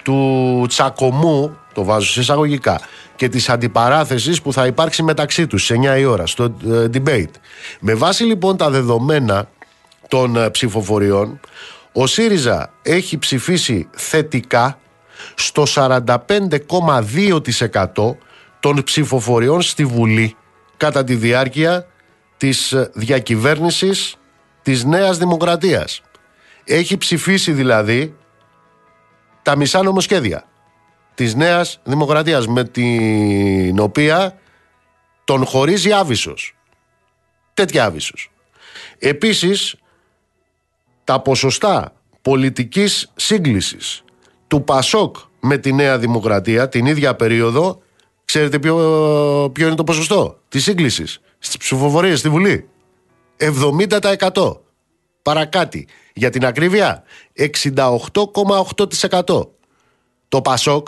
[0.07, 2.81] του τσακωμού, το βάζω σε εισαγωγικά,
[3.15, 7.31] και της αντιπαράθεσης που θα υπάρξει μεταξύ τους σε 9 η ώρα στο ε, debate.
[7.79, 9.49] Με βάση λοιπόν τα δεδομένα
[10.07, 11.39] των ε, ψηφοφοριών,
[11.93, 14.79] ο ΣΥΡΙΖΑ έχει ψηφίσει θετικά
[15.35, 18.15] στο 45,2%
[18.59, 20.35] των ψηφοφοριών στη Βουλή
[20.77, 21.87] κατά τη διάρκεια
[22.37, 24.15] της διακυβέρνησης
[24.61, 26.01] της Νέας Δημοκρατίας.
[26.63, 28.15] Έχει ψηφίσει δηλαδή
[29.47, 30.43] τα μισά νομοσχέδια
[31.15, 34.39] της Νέας Δημοκρατίας με την οποία
[35.23, 36.55] τον χωρίζει άβυσος.
[37.53, 38.31] Τέτοια άβυσος.
[38.97, 39.75] Επίσης
[41.03, 44.03] τα ποσοστά πολιτικής σύγκλησης
[44.47, 47.81] του Πασόκ με τη Νέα Δημοκρατία την ίδια περίοδο
[48.25, 48.75] ξέρετε ποιο,
[49.53, 52.69] ποιο είναι το ποσοστό της σύγκλησης; Στις ψηφοφορίες στη Βουλή
[53.37, 54.59] 70%
[55.21, 57.03] παρακάτι για την ακρίβεια
[57.35, 59.47] 68,8%
[60.29, 60.87] το Πασόκ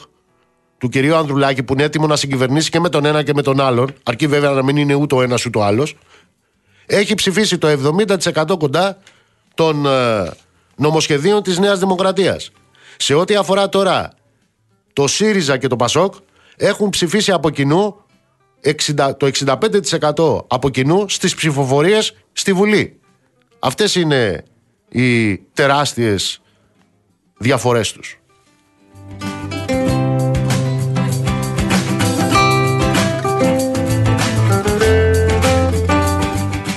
[0.78, 3.62] του κυρίου Ανδρουλάκη που είναι έτοιμο να συγκυβερνήσει και με τον ένα και με τον
[3.62, 5.96] άλλον αρκεί βέβαια να μην είναι ούτε ο ένας ούτε ο άλλος
[6.86, 7.96] έχει ψηφίσει το
[8.34, 8.98] 70% κοντά
[9.54, 10.32] των ε,
[10.76, 12.52] νομοσχεδίων της Νέας Δημοκρατίας.
[12.98, 14.14] Σε ό,τι αφορά τώρα
[14.94, 16.14] το ΣΥΡΙΖΑ και το ΠΑΣΟΚ
[16.58, 17.96] έχουν ψηφίσει από κοινού
[18.64, 19.30] 60, το
[20.18, 23.00] 65% από κοινού στις ψηφοφορίες στη Βουλή.
[23.60, 24.44] Αυτές είναι
[24.90, 26.42] οι τεράστιες
[27.38, 28.20] διαφορές τους.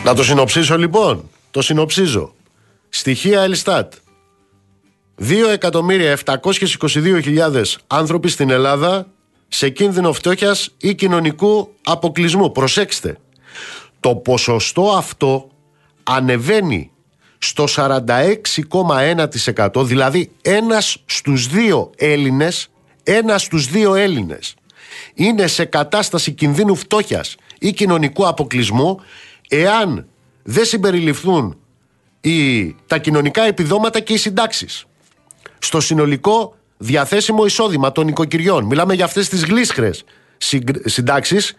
[0.05, 1.31] Να το συνοψίσω λοιπόν.
[1.51, 2.35] Το συνοψίζω.
[2.88, 3.92] Στοιχεία Ελιστάτ.
[5.29, 9.07] 2.722.000 άνθρωποι στην Ελλάδα
[9.48, 12.53] σε κίνδυνο φτώχειας ή κοινωνικού αποκλεισμού.
[12.53, 13.18] Προσέξτε.
[14.01, 15.51] Το ποσοστό αυτό
[16.03, 16.91] ανεβαίνει
[17.44, 22.70] στο 46,1% δηλαδή ένας στους δύο Έλληνες
[23.02, 24.55] ένας στους δύο Έλληνες
[25.14, 29.00] είναι σε κατάσταση κινδύνου φτώχειας ή κοινωνικού αποκλεισμού
[29.48, 30.07] εάν
[30.42, 31.57] δεν συμπεριληφθούν
[32.20, 34.85] οι, τα κοινωνικά επιδόματα και οι συντάξεις.
[35.59, 38.64] Στο συνολικό διαθέσιμο εισόδημα των οικοκυριών.
[38.64, 40.05] Μιλάμε για αυτές τις γλίσχρες
[40.85, 41.57] συντάξεις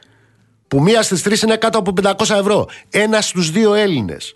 [0.67, 2.67] που μία στις τρεις είναι κάτω από 500 ευρώ.
[2.89, 4.35] Ένας στους δύο Έλληνες.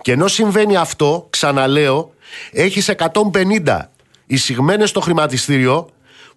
[0.00, 2.14] Και ενώ συμβαίνει αυτό, ξαναλέω,
[2.52, 3.90] έχεις 150
[4.26, 5.88] εισηγμένες στο χρηματιστήριο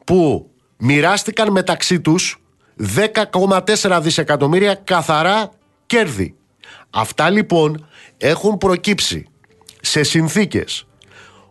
[0.03, 2.41] που μοιράστηκαν μεταξύ τους
[2.95, 5.51] 10,4 δισεκατομμύρια καθαρά
[5.86, 6.36] κέρδη.
[6.89, 9.27] Αυτά λοιπόν έχουν προκύψει
[9.81, 10.88] σε συνθήκες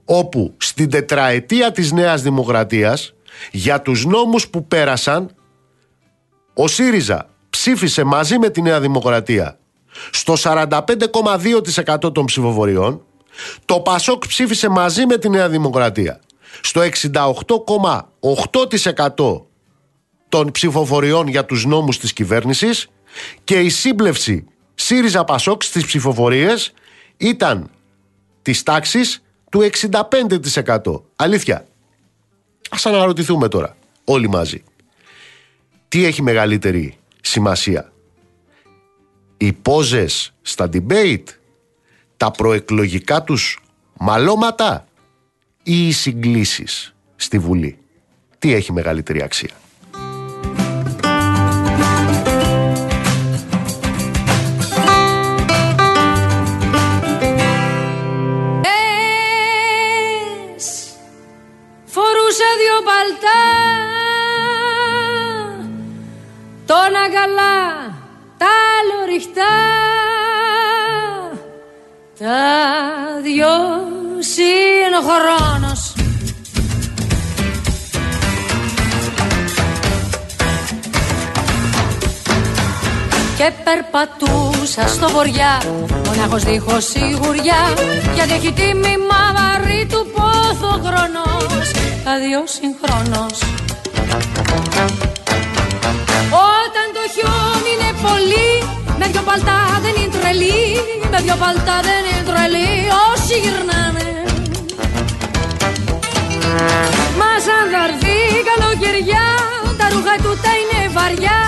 [0.04, 3.14] όπου στην τετραετία της Νέας Δημοκρατίας
[3.50, 5.34] για τους νόμους που πέρασαν
[6.54, 9.58] ο ΣΥΡΙΖΑ ψήφισε μαζί με τη Νέα Δημοκρατία
[10.10, 13.02] στο 45,2% των ψηφοφοριών
[13.64, 16.20] το ΠΑΣΟΚ ψήφισε μαζί με τη Νέα Δημοκρατία
[16.60, 16.80] στο
[19.16, 19.42] 68,8%
[20.28, 22.88] των ψηφοφοριών για τους νόμους της κυβέρνησης
[23.44, 26.72] και η σύμπλευση ΣΥΡΙΖΑ ΠΑΣΟΚ στις ψηφοφορίες
[27.16, 27.70] ήταν
[28.42, 31.02] της τάξης του 65%.
[31.16, 31.66] Αλήθεια.
[32.70, 34.62] Ας αναρωτηθούμε τώρα όλοι μαζί.
[35.88, 37.92] Τι έχει μεγαλύτερη σημασία.
[39.44, 41.24] Οι πόζες στα debate,
[42.16, 43.62] τα προεκλογικά τους
[43.98, 44.86] μαλώματα
[45.62, 47.78] ή οι συγκλήσεις στη Βουλή.
[48.38, 49.50] Τι έχει μεγαλύτερη αξία;
[61.84, 63.42] Φορούσε δυο παλτά
[66.66, 67.53] Τον αγκαλά Τα
[69.14, 69.54] λοριχτά
[72.18, 72.42] Τα
[73.22, 73.54] δυο
[74.38, 75.94] είναι ο χρόνος
[83.36, 85.62] Και περπατούσα στο βοριά
[86.06, 87.74] Μονάχος δίχως σιγουριά
[88.14, 91.70] Γιατί έχει τίμημα βαρύ του πόθο χρόνος
[92.14, 93.38] Αδειό συγχρόνος
[96.54, 100.62] Όταν το χιόνι είναι πολύ Με δυο παλτά δεν είναι τρελή
[101.10, 102.70] Με δυο παλτά δεν είναι τρελή
[103.10, 104.08] Όσοι γυρνάνε.
[107.18, 108.16] Μα σαν θα έρθει
[108.48, 109.26] καλοκαιριά
[109.78, 111.38] Τα ρούχα του τα είναι βαριά.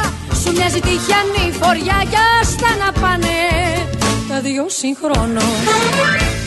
[0.41, 3.39] Σου μοιάζει τυχιανή φοριά Κι άστα να πάνε.
[4.29, 6.46] Τα δυο συγχρόνως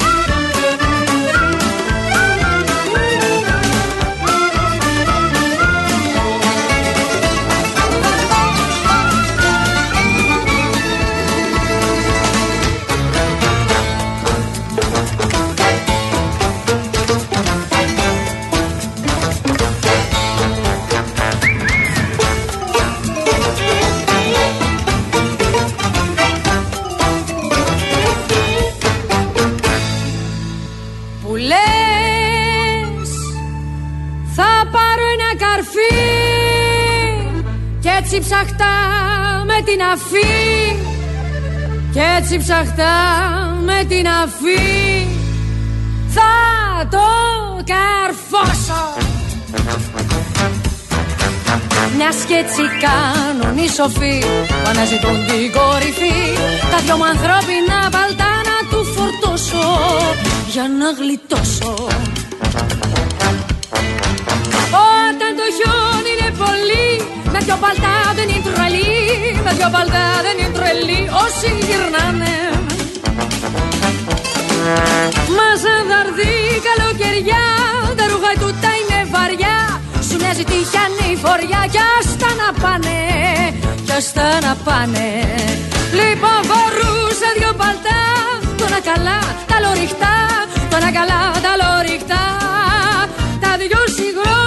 [38.11, 38.75] έτσι ψαχτά
[39.45, 40.75] με την αφή.
[41.93, 42.95] Και έτσι ψαχτά
[43.63, 45.07] με την αφή.
[46.07, 46.31] Θα
[46.89, 47.07] το
[47.71, 48.83] καρφώσω.
[51.95, 56.17] Μια και έτσι κάνουν οι σοφοί που αναζητούν την κορυφή.
[56.71, 59.67] Τα δυο μου ανθρώπινα παλτά να του φορτώσω
[60.51, 61.87] για να γλιτώσω
[67.49, 68.89] δυο παλτά δεν είναι τρελή
[69.45, 72.35] Με δυο παλτά δεν είναι τρελή Όσοι γυρνάνε.
[75.35, 76.33] Μα σαν θα έρθει
[76.67, 77.45] καλοκαιριά
[77.97, 79.57] Τα ρούχα του τα είναι βαριά
[80.07, 82.99] Σου μοιάζει τυχιανή φοριά Κι άστα να πάνε
[83.85, 85.07] Κι άστα να πάνε.
[85.99, 88.01] Λοιπόν φορούσα δυο παλτά
[88.59, 89.19] Τον καλά
[89.49, 90.15] τα λοριχτά
[90.71, 92.23] Τον καλά τα λοριχτά
[93.43, 94.38] Τα δυο συγχρόνω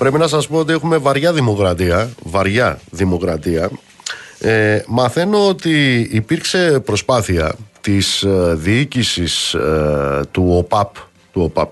[0.00, 3.70] Πρέπει να σας πω ότι έχουμε βαριά δημοκρατία, βαριά δημοκρατία.
[4.38, 10.94] Ε, μαθαίνω ότι υπήρξε προσπάθεια της ε, διοίκησης ε, του ΟΠΑΠ,
[11.32, 11.70] του ΟΠΑΠ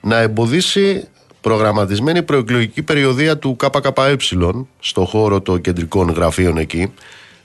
[0.00, 1.08] να εμποδίσει
[1.40, 4.16] προγραμματισμένη προεκλογική περιοδία του ΚΚΕ
[4.80, 6.92] στο χώρο των κεντρικών γραφείων εκεί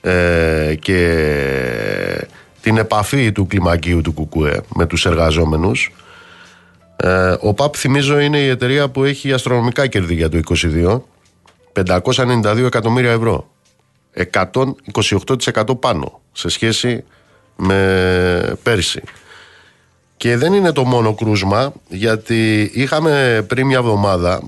[0.01, 2.27] ε, και
[2.61, 5.91] την επαφή του κλιμακίου του ΚΚΕ με τους εργαζόμενους
[7.03, 11.01] ε, ο ΠΑΠ θυμίζω είναι η εταιρεία που έχει αστρονομικά κέρδη για το 2022
[11.73, 13.49] 592 εκατομμύρια ευρώ.
[14.31, 17.03] 128% πάνω σε σχέση
[17.55, 19.01] με πέρσι.
[20.17, 24.43] Και δεν είναι το μόνο κρούσμα γιατί είχαμε πριν μια εβδομάδα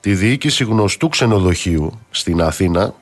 [0.00, 2.94] τη διοίκηση γνωστού ξενοδοχείου στην Αθήνα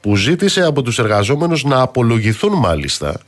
[0.00, 3.20] που ζήτησε από τους εργαζόμενους να απολογηθούν μάλιστα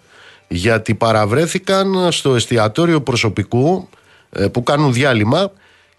[0.49, 4.03] γιατί παραβρέθηκαν στο εστιατόριο προσωπικού ε,
[4.53, 5.51] που κάνουν διάλειμμα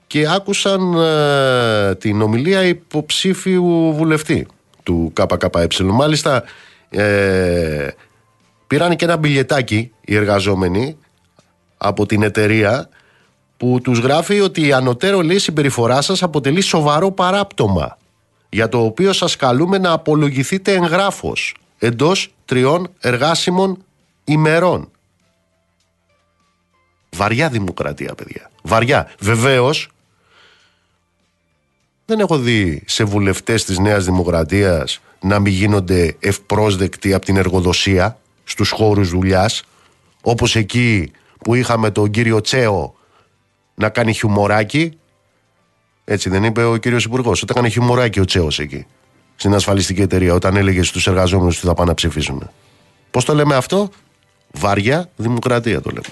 [0.08, 4.48] και άκουσαν ε, την ομιλία υποψήφιου βουλευτή
[4.84, 5.84] του ΚΚΕ.
[5.84, 6.44] Μάλιστα
[6.90, 7.88] ε,
[8.68, 10.98] πήραν και ένα μπιλιετάκι οι εργαζόμενοι
[11.78, 12.90] από την εταιρεία
[13.58, 17.98] που τους γράφει ότι η ανωτέρω λέει συμπεριφορά σας αποτελεί σοβαρό παράπτωμα
[18.50, 23.78] για το οποίο σας καλούμε να απολογηθείτε εγγράφος εντός τριών εργάσιμων
[24.24, 24.90] ημερών.
[27.16, 28.52] Βαριά δημοκρατία, παιδιά.
[28.62, 29.12] Βαριά.
[29.20, 29.90] Βεβαίως,
[32.06, 38.20] δεν έχω δει σε βουλευτές της Νέας Δημοκρατίας να μην γίνονται ευπρόσδεκτοι από την εργοδοσία
[38.44, 39.64] στους χώρους δουλειάς,
[40.22, 41.12] όπως εκεί
[41.44, 42.96] που είχαμε τον κύριο Τσέο
[43.76, 44.98] να κάνει χιουμοράκι.
[46.06, 47.42] Έτσι δεν είπε ο κύριος Υπουργός.
[47.42, 48.86] Όταν έκανε χιουμοράκι ο Τσέος εκεί,
[49.36, 52.50] στην ασφαλιστική εταιρεία, όταν έλεγε στους εργαζόμενους ότι θα πάνε να ψηφίσουν.
[53.12, 53.90] Πώς το λέμε αυτό,
[54.52, 56.08] βάρια δημοκρατία το λέμε.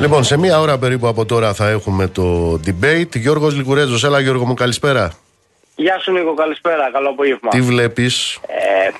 [0.00, 3.16] Λοιπόν, σε μία ώρα περίπου από τώρα θα έχουμε το debate.
[3.16, 5.12] Γιώργος Λικουρέζος, έλα Γιώργο μου, καλησπέρα.
[5.76, 7.50] Γεια σου Νίκο, καλησπέρα, καλό απόγευμα.
[7.50, 8.90] Τι βλέπεις; Ε,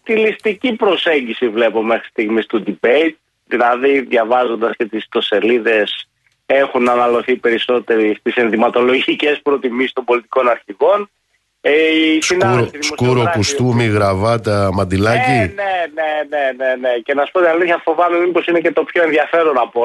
[0.00, 3.14] στιλιστική προσέγγιση βλέπω μέχρι στιγμής του debate,
[3.46, 6.08] δηλαδή διαβάζοντας και τις ιστοσελίδες
[6.46, 11.10] έχουν αναλωθεί περισσότεροι στις ενδυματολογικές προτιμήσεις των πολιτικών αρχηγών
[11.60, 11.72] ε,
[12.20, 15.30] σκούρο, σκούρο κουστούμι, γραβάτα, μαντιλάκι.
[15.30, 16.98] Ναι, ναι, ναι, ναι, ναι, ναι.
[17.04, 19.84] Και να σου πω την αλήθεια, φοβάμαι μήπως είναι και το πιο ενδιαφέρον από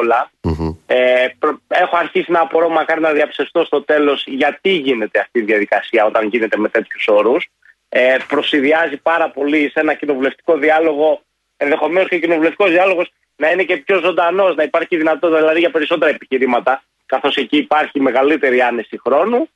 [0.86, 1.26] Ε,
[1.68, 6.28] έχω αρχίσει να απορώ, μακάρι να διαψευστώ στο τέλος, γιατί γίνεται αυτή η διαδικασία όταν
[6.28, 7.48] γίνεται με τέτοιους όρους.
[7.90, 11.22] Ε, προσυδειάζει πάρα πολύ σε ένα κοινοβουλευτικό διάλογο,
[11.58, 15.72] ενδεχομένως και ο κοινοβουλευτικός διάλογος να είναι και πιο ζωντανός, να υπάρχει δυνατότητα δηλαδή για
[15.72, 19.50] περισσότερα επιχειρήματα, καθώς εκεί υπάρχει μεγαλύτερη άνεση χρόνου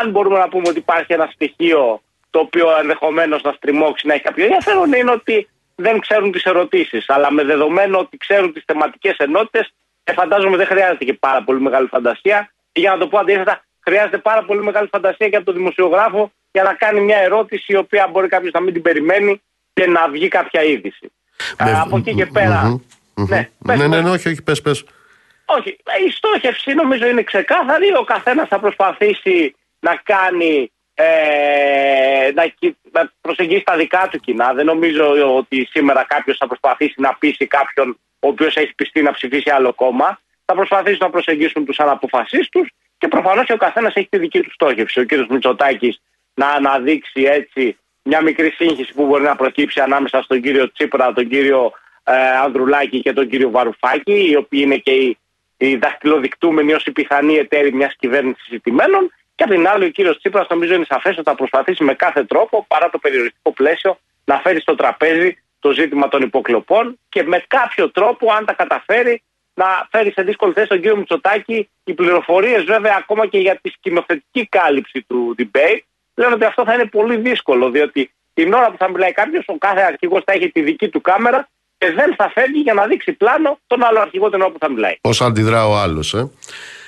[0.00, 4.22] αν μπορούμε να πούμε ότι υπάρχει ένα στοιχείο το οποίο ενδεχομένως να στριμώξει, να έχει
[4.22, 7.08] κάποιο ενδιαφέρον, είναι ότι δεν ξέρουν τις ερωτήσεις.
[7.08, 9.72] Αλλά με δεδομένο ότι ξέρουν τις θεματικές ενότητες,
[10.04, 12.52] ε, φαντάζομαι δεν χρειάζεται και πάρα πολύ μεγάλη φαντασία.
[12.72, 16.62] Και για να το πω αντίθετα, χρειάζεται πάρα πολύ μεγάλη φαντασία για τον δημοσιογράφο για
[16.62, 20.28] να κάνει μια ερώτηση η οποία μπορεί κάποιος να μην την περιμένει και να βγει
[20.28, 21.12] κάποια είδηση.
[21.64, 21.72] Με...
[21.80, 22.80] από εκεί και πέρα.
[23.14, 24.84] Ναι, ναι, ναι, ναι, όχι, όχι, πες, πες.
[25.44, 25.76] Όχι,
[26.06, 27.86] η στόχευση νομίζω είναι ξεκάθαρη.
[27.98, 29.54] Ο καθένας θα προσπαθήσει
[29.86, 32.44] να κάνει ε, να,
[32.92, 34.52] να προσεγγίσει τα δικά του κοινά.
[34.52, 39.12] Δεν νομίζω ότι σήμερα κάποιος θα προσπαθήσει να πείσει κάποιον ο οποίος έχει πιστεί να
[39.12, 40.18] ψηφίσει άλλο κόμμα.
[40.44, 42.66] Θα προσπαθήσουν να προσεγγίσουν τους αναποφασεί του
[42.98, 45.00] και προφανώς και ο καθένας έχει τη δική του στόχευση.
[45.00, 45.12] Ο κ.
[45.30, 46.00] Μητσοτάκης
[46.34, 51.28] να αναδείξει έτσι μια μικρή σύγχυση που μπορεί να προκύψει ανάμεσα στον κύριο Τσίπρα, τον
[51.28, 51.72] κύριο
[52.04, 52.12] ε,
[52.44, 55.18] Ανδρουλάκη και τον κύριο Βαρουφάκη, οι οποίοι είναι και οι,
[55.56, 59.12] οι δαχτυλοδεικτούμενοι ως οι πιθανοί εταίροι μιας κυβέρνησης ζητημένων.
[59.34, 62.24] Και απ' την άλλη, ο κύριος Τσίπρας νομίζω είναι σαφές ότι θα προσπαθήσει με κάθε
[62.24, 67.44] τρόπο, παρά το περιοριστικό πλαίσιο, να φέρει στο τραπέζι το ζήτημα των υποκλοπών και με
[67.48, 69.22] κάποιο τρόπο, αν τα καταφέρει,
[69.54, 71.68] να φέρει σε δύσκολη θέση τον κύριο Μητσοτάκη.
[71.84, 75.82] Οι πληροφορίες, βέβαια, ακόμα και για τη σκηνοθετική κάλυψη του debate,
[76.14, 79.58] λένε ότι αυτό θα είναι πολύ δύσκολο, διότι την ώρα που θα μιλάει κάποιος, ο
[79.58, 83.12] κάθε αρχηγός θα έχει τη δική του κάμερα και δεν θα φεύγει για να δείξει
[83.12, 84.96] πλάνο τον άλλο αρχηγό την ώρα που θα μιλάει.
[85.00, 86.30] Πώς αντιδρά ο άλλος, ε;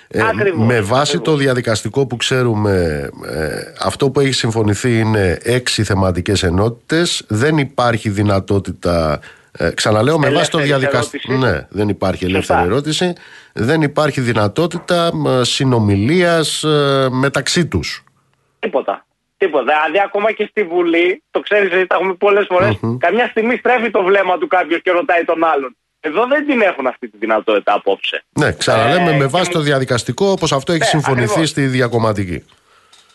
[0.08, 0.22] Ε,
[0.54, 7.24] με βάση το διαδικαστικό που ξέρουμε, ε, αυτό που έχει συμφωνηθεί είναι έξι θεματικές ενότητες.
[7.28, 9.20] Δεν υπάρχει δυνατότητα
[9.58, 11.32] ε, ξαναλέω, με βάση το διαδικαστικό.
[11.32, 13.12] Ναι, δεν υπάρχει ελεύθερη ερώτηση.
[13.52, 18.04] Δεν υπάρχει δυνατότητα ε, συνομιλίας ε, μεταξύ τους.
[18.58, 19.06] Τίποτα.
[19.36, 19.64] Τίποτα.
[19.64, 22.46] Δηλαδή, ακόμα και στη Βουλή, το ξέρεις, τα έχουμε πολλές
[22.98, 25.76] καμιά στιγμή στρέφει το βλέμμα του κάποιος και ρωτάει τον άλλον.
[26.06, 28.24] Εδώ δεν την έχουν αυτή τη δυνατότητα απόψε.
[28.32, 32.44] Ναι, ξαναλέμε ε, με βάση το διαδικαστικό όπως αυτό έχει ναι, συμφωνηθεί στη διακομματική.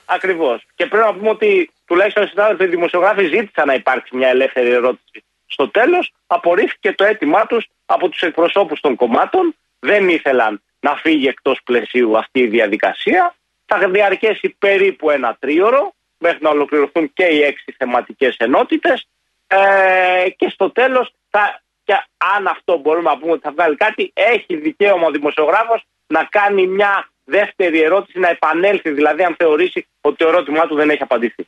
[0.06, 0.66] Ακριβώς.
[0.76, 5.24] Και πρέπει να πούμε ότι τουλάχιστον οι συνάδελφοι δημοσιογράφοι ζήτησαν να υπάρξει μια ελεύθερη ερώτηση.
[5.46, 9.56] Στο τέλος, απορρίφθηκε το αίτημά τους από τους εκπροσώπους των κομμάτων.
[9.80, 13.36] Δεν ήθελαν να φύγει εκτός πλαισίου αυτή η διαδικασία.
[13.66, 19.08] Θα διαρκέσει περίπου ένα τρίωρο μέχρι να ολοκληρωθούν και οι έξι θεματικές ενότητες.
[19.48, 21.94] Ε, και στο τέλος θα και
[22.38, 26.68] αν αυτό μπορούμε να πούμε ότι θα βγάλει κάτι, έχει δικαίωμα ο δημοσιογράφος να κάνει
[26.68, 31.48] μια δεύτερη ερώτηση, να επανέλθει δηλαδή αν θεωρήσει ότι το ερώτημά του δεν έχει απαντηθεί.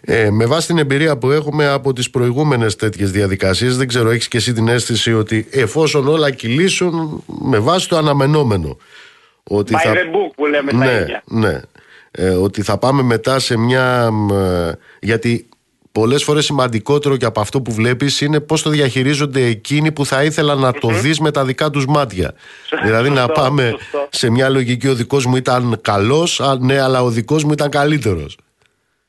[0.00, 4.28] Ε, με βάση την εμπειρία που έχουμε από τις προηγούμενες τέτοιες διαδικασίες δεν ξέρω έχεις
[4.28, 8.78] και εσύ την αίσθηση ότι εφόσον όλα κυλήσουν με βάση το αναμενόμενο
[9.42, 9.92] ότι By θα...
[9.92, 11.22] the book που λέμε ναι, τα ίδια.
[11.26, 11.60] Ναι,
[12.10, 14.10] ε, ότι θα πάμε μετά σε μια...
[14.32, 15.48] Ε, γιατί
[16.00, 20.22] πολλές φορές σημαντικότερο και από αυτό που βλέπεις είναι πώς το διαχειρίζονται εκείνοι που θα
[20.22, 22.34] ήθελαν να το δεις με τα δικά τους μάτια.
[22.82, 23.76] δηλαδή να πάμε
[24.08, 28.38] σε μια λογική ο δικός μου ήταν καλός, ναι αλλά ο δικός μου ήταν καλύτερος.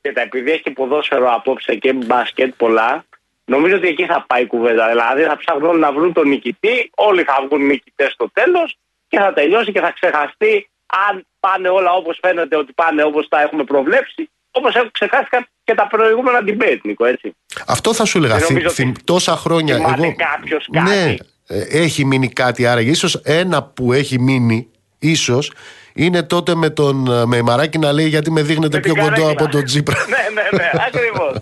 [0.02, 3.06] Και τα επειδή έχει ποδόσφαιρο απόψε και μπάσκετ πολλά,
[3.46, 4.88] νομίζω ότι εκεί θα πάει η κουβέντα.
[4.88, 8.78] Δηλαδή θα ψάχνουν να βρουν τον νικητή, όλοι θα βγουν νικητές στο τέλος
[9.08, 10.70] και θα τελειώσει και θα ξεχαστεί
[11.10, 15.88] αν πάνε όλα όπως φαίνεται ότι πάνε όπως τα έχουμε προβλέψει Όπως ξεχάστηκαν και τα
[15.88, 17.36] προηγούμενα debate, Νίκο, έτσι.
[17.68, 18.34] Αυτό θα σου έλεγα.
[18.34, 19.76] Δεν Θυ- νομίζω θυ- ότι τόσα χρόνια.
[19.76, 20.16] θυμάται Εγώ...
[20.18, 20.90] κάποιος κάτι.
[20.90, 21.16] Ναι,
[21.48, 22.90] ε, έχει μείνει κάτι άραγε.
[22.90, 25.52] Ίσως ένα που έχει μείνει, ίσως,
[25.94, 29.02] είναι τότε με τον ε, με Μαράκη να λέει γιατί με δείχνετε Με πιο την
[29.04, 29.32] κοντό καρέκλα.
[29.44, 29.96] από τον Τζίπρα.
[30.10, 31.36] ναι, ναι, ναι, ακριβώς.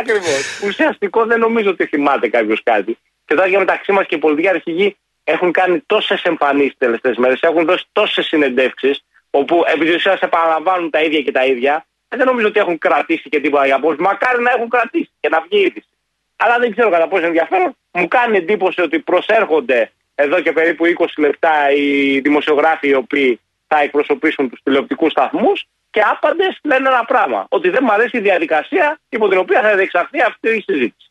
[0.00, 0.60] Ακριβώς.
[0.66, 2.98] Ουσιαστικό δεν νομίζω ότι θυμάται κάποιος κάτι.
[3.24, 7.16] Και τώρα και μεταξύ μας και οι πολιτικοί αρχηγοί έχουν κάνει τόσες εμφανίσεις τις τελευταίες
[7.16, 9.00] μέρες, έχουν δώσει τόσες συνεντεύξεις,
[9.30, 11.86] όπου επί της ουσίας επαναλαμβάνουν τα ίδια και τα ίδια.
[12.08, 14.00] Ε, Δεν νομίζω ότι έχουν κρατήσει και τίποτα για απόψη.
[14.00, 15.88] Μακάρι να έχουν κρατήσει και να βγει η είδηση.
[16.36, 17.76] Αλλά δεν ξέρω κατά πόσο ενδιαφέρον.
[17.92, 23.80] Μου κάνει εντύπωση ότι προσέρχονται εδώ και περίπου 20 λεπτά οι δημοσιογράφοι οι οποίοι θα
[23.80, 27.46] εκπροσωπήσουν τους τηλεοπτικούς σταθμούς και άπαντες λένε ένα πράγμα.
[27.48, 31.10] Ότι δεν μου αρέσει η διαδικασία υπό την οποία θα διεξαχθεί αυτή η συζήτηση.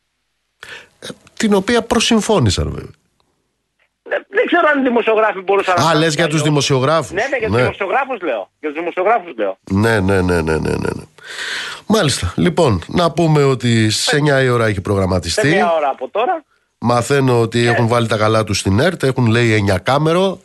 [1.36, 2.97] Την οποία προσυμφώνησαν βέβαια.
[4.08, 5.82] Δεν, δεν ξέρω αν οι δημοσιογράφοι μπορούσαν να.
[5.82, 6.50] Α, κάνουν λες για κάτι τους άλλο.
[6.50, 7.10] δημοσιογράφους.
[7.12, 7.62] Ναι, ναι, για τους Ναι.
[7.62, 8.50] δημοσιογράφους λέω.
[8.60, 9.58] Για τους δημοσιογράφους λέω.
[9.70, 10.90] Ναι, ναι, ναι, ναι, ναι, ναι.
[10.96, 11.04] ναι.
[11.86, 12.32] Μάλιστα.
[12.36, 15.48] Λοιπόν, να πούμε ότι σε 9 η ώρα έχει Σε προγραμματιστεί.
[15.48, 16.44] μια ώρα από τώρα.
[16.78, 19.02] Μαθαίνω ότι έχουν βάλει τα καλά τους στην ΕΡΤ.
[19.02, 20.40] Έχουν λέει 9 κάμερο.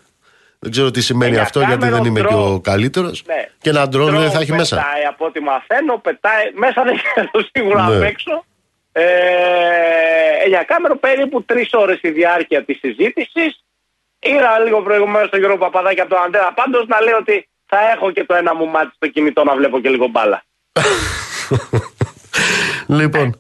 [0.60, 2.54] Δεν ξέρω τι σημαίνει 9 αυτό γιατί κάμερο, δεν είμαι και ντρόουν.
[2.54, 3.24] ο καλύτερος.
[3.28, 3.48] Ναι.
[3.62, 4.76] Και ένα ντρόν δεν Drone θα έχει μέσα.
[4.76, 6.52] Πετάει από ό,τι μαθαίνω, πετάει.
[6.56, 7.96] Μέσα δεν ξέρω σίγουρα Ναι.
[7.96, 8.46] απ' έξω.
[8.96, 13.64] Ε, για κάμερο περίπου τρεις ώρες η διάρκεια της συζήτησης.
[14.20, 16.54] Είδα λίγο προηγουμένως τον Γιώργο Παπαδάκη από τον Αντένα.
[16.54, 19.80] Πάντως να λέω ότι θα έχω και το ένα μου μάτι στο κινητό να βλέπω
[19.80, 20.44] και λίγο μπάλα.
[22.88, 23.40] Λοιπόν,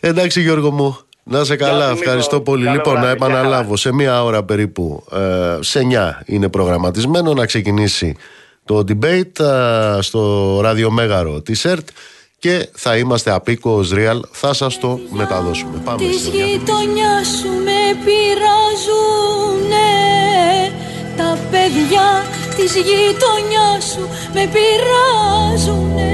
[0.00, 2.50] εντάξει Γιώργο μου, να σε καλά, Γεια σου, ευχαριστώ Νίκο.
[2.50, 2.64] πολύ.
[2.64, 7.32] Καλό Λοιπόν, να βράδυ, γεια επαναλάβω, σε μία ώρα περίπου, ε, σε 9 είναι προγραμματισμένο
[7.34, 8.16] να ξεκινήσει
[8.64, 11.88] το debate ε, στο ραδιομέγαρο της ΕΡΤ
[12.38, 15.80] και θα είμαστε απίκος real, θα σας το μεταδώσουμε.
[15.84, 16.56] Πάμε Της στη διαφήμιση.
[16.58, 19.92] γειτονιάς σου με πειράζουνε.
[21.16, 22.24] Τα παιδιά
[22.56, 26.12] της γειτονιάς σου με πειράζουνε.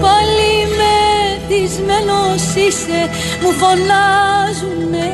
[0.00, 3.00] Πάλι μεθυσμένος είσαι
[3.42, 5.08] μου φωνάζουνε.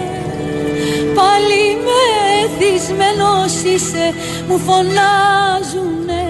[1.14, 4.14] Πάλι μεθυσμένος είσαι
[4.48, 6.24] μου φωνάζουνε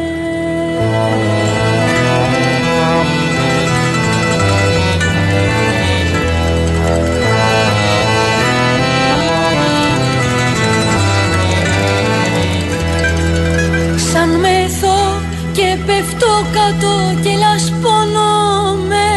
[14.41, 15.20] μεθώ
[15.53, 19.09] και πέφτω κάτω και λασπώνομαι.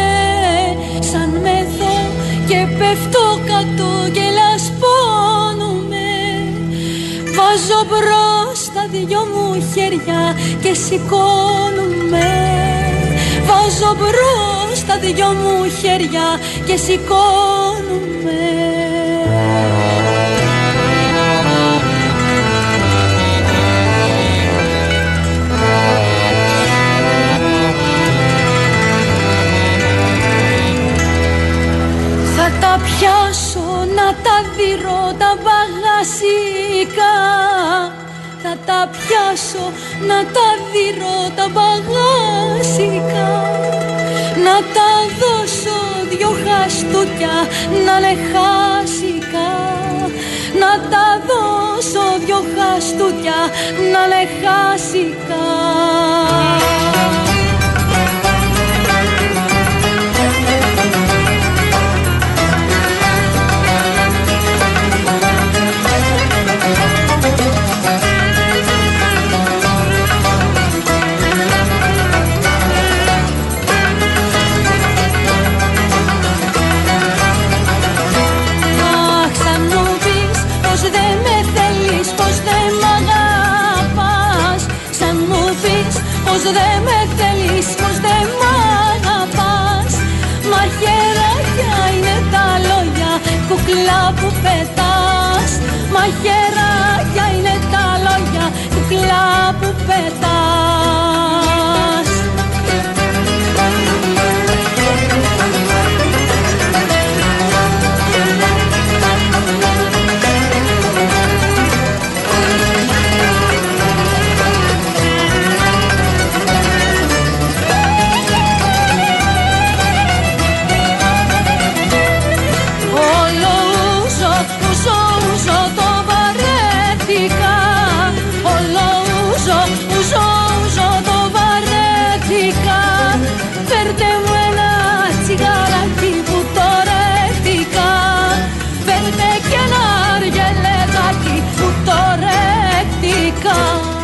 [1.00, 1.94] Σαν μεθώ
[2.48, 6.08] και πέφτω κάτω και λασπώνομαι.
[7.36, 12.28] Βάζω μπρος τα δυο μου χέρια και σηκώνομαι.
[13.46, 16.26] Βάζω μπρος τα δυο μου χέρια
[16.66, 18.00] και σηκώνομαι
[32.60, 37.16] τα πιάσω να τα δειρώ τα μπαγασικά
[38.42, 39.64] Θα τα πιάσω
[40.08, 43.30] να τα δειρώ τα μπαγασικά
[44.46, 44.90] Να τα
[45.20, 45.78] δώσω
[46.10, 47.36] δυο χαστούκια
[47.86, 49.48] να είναι χάσικα.
[50.60, 53.38] Να τα δώσω δυο χαστούκια
[53.92, 55.44] να είναι χάσικα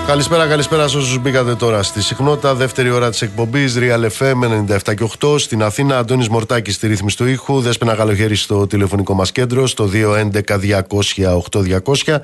[0.06, 2.54] Καλησπέρα, καλησπέρα σε όσους μπήκατε τώρα στη συχνότητα.
[2.54, 5.38] Δεύτερη ώρα της εκπομπής Real FM 97 και 8.
[5.38, 7.60] Στην Αθήνα, Αντώνης Μορτάκης στη ρύθμιση του ήχου.
[7.60, 12.20] Δέσπαινα Γαλοχέρι στο τηλεφωνικό μας κέντρο στο 211-200-8200.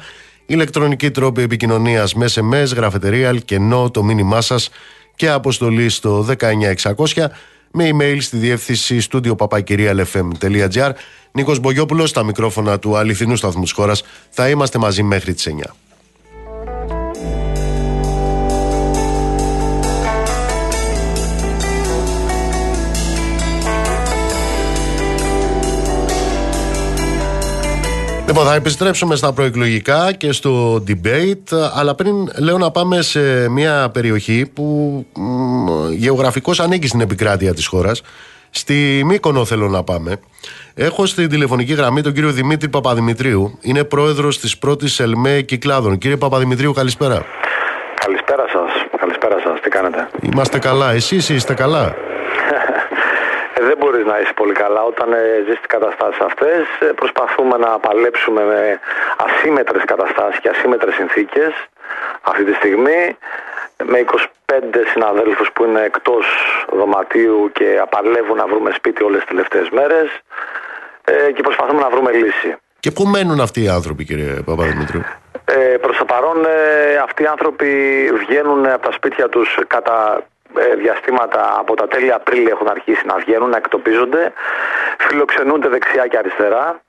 [0.47, 4.71] Ηλεκτρονική τρόπη επικοινωνίας με SMS, γραφετερία, κενό, το μήνυμά σας
[5.17, 7.31] και αποστολή στο 19600
[7.71, 10.91] με email στη διεύθυνση στούντιο papakirialfm.gr.
[11.33, 14.03] Νίκος Μπογιόπουλος στα μικρόφωνα του αληθινού σταθμού της χώρας.
[14.31, 15.77] Θα είμαστε μαζί μέχρι τις 9.
[28.33, 33.91] Λοιπόν, θα επιστρέψουμε στα προεκλογικά και στο debate, αλλά πριν λέω να πάμε σε μια
[33.93, 35.07] περιοχή που
[35.91, 38.03] γεωγραφικώς ανήκει στην επικράτεια της χώρας.
[38.51, 40.17] Στη Μύκονο θέλω να πάμε.
[40.75, 43.59] Έχω στην τηλεφωνική γραμμή τον κύριο Δημήτρη Παπαδημητρίου.
[43.61, 45.99] Είναι πρόεδρος της πρώτης ΕΛΜΕ Κυκλάδων.
[45.99, 47.25] Κύριε Παπαδημητρίου, καλησπέρα.
[47.95, 49.01] Καλησπέρα σας.
[49.01, 49.61] Καλησπέρα σας.
[49.61, 50.93] Τι κάνετε; Είμαστε καλά.
[50.93, 51.95] Εσείς είστε καλά;
[54.13, 56.63] δεν μπορείς να είσαι πολύ καλά όταν ε, ζεις τις καταστάσεις αυτές.
[56.81, 58.81] Ε, προσπαθούμε να παλέψουμε με
[59.27, 61.53] ασύμετρες καταστάσεις και ασύμετρες συνθήκες
[62.23, 63.17] αυτή τη στιγμή
[63.85, 64.55] με 25
[64.93, 66.27] συναδέλφους που είναι εκτός
[66.79, 70.09] δωματίου και απαλεύουν να βρούμε σπίτι όλες τις τελευταίες μέρες
[71.05, 72.57] ε, και προσπαθούμε να βρούμε λύση.
[72.81, 75.03] Και πού μένουν αυτοί οι άνθρωποι κύριε Παπαδημητρίου;
[75.45, 77.71] Ε, προς το παρόν ε, αυτοί οι άνθρωποι
[78.27, 80.32] βγαίνουν από τα σπίτια τους κατά ε,
[80.77, 84.33] διαστήματα από τα τέλη Απρίλη έχουν αρχίσει να βγαίνουν, να εκτοπίζονται,
[84.99, 86.81] φιλοξενούνται δεξιά και αριστερά,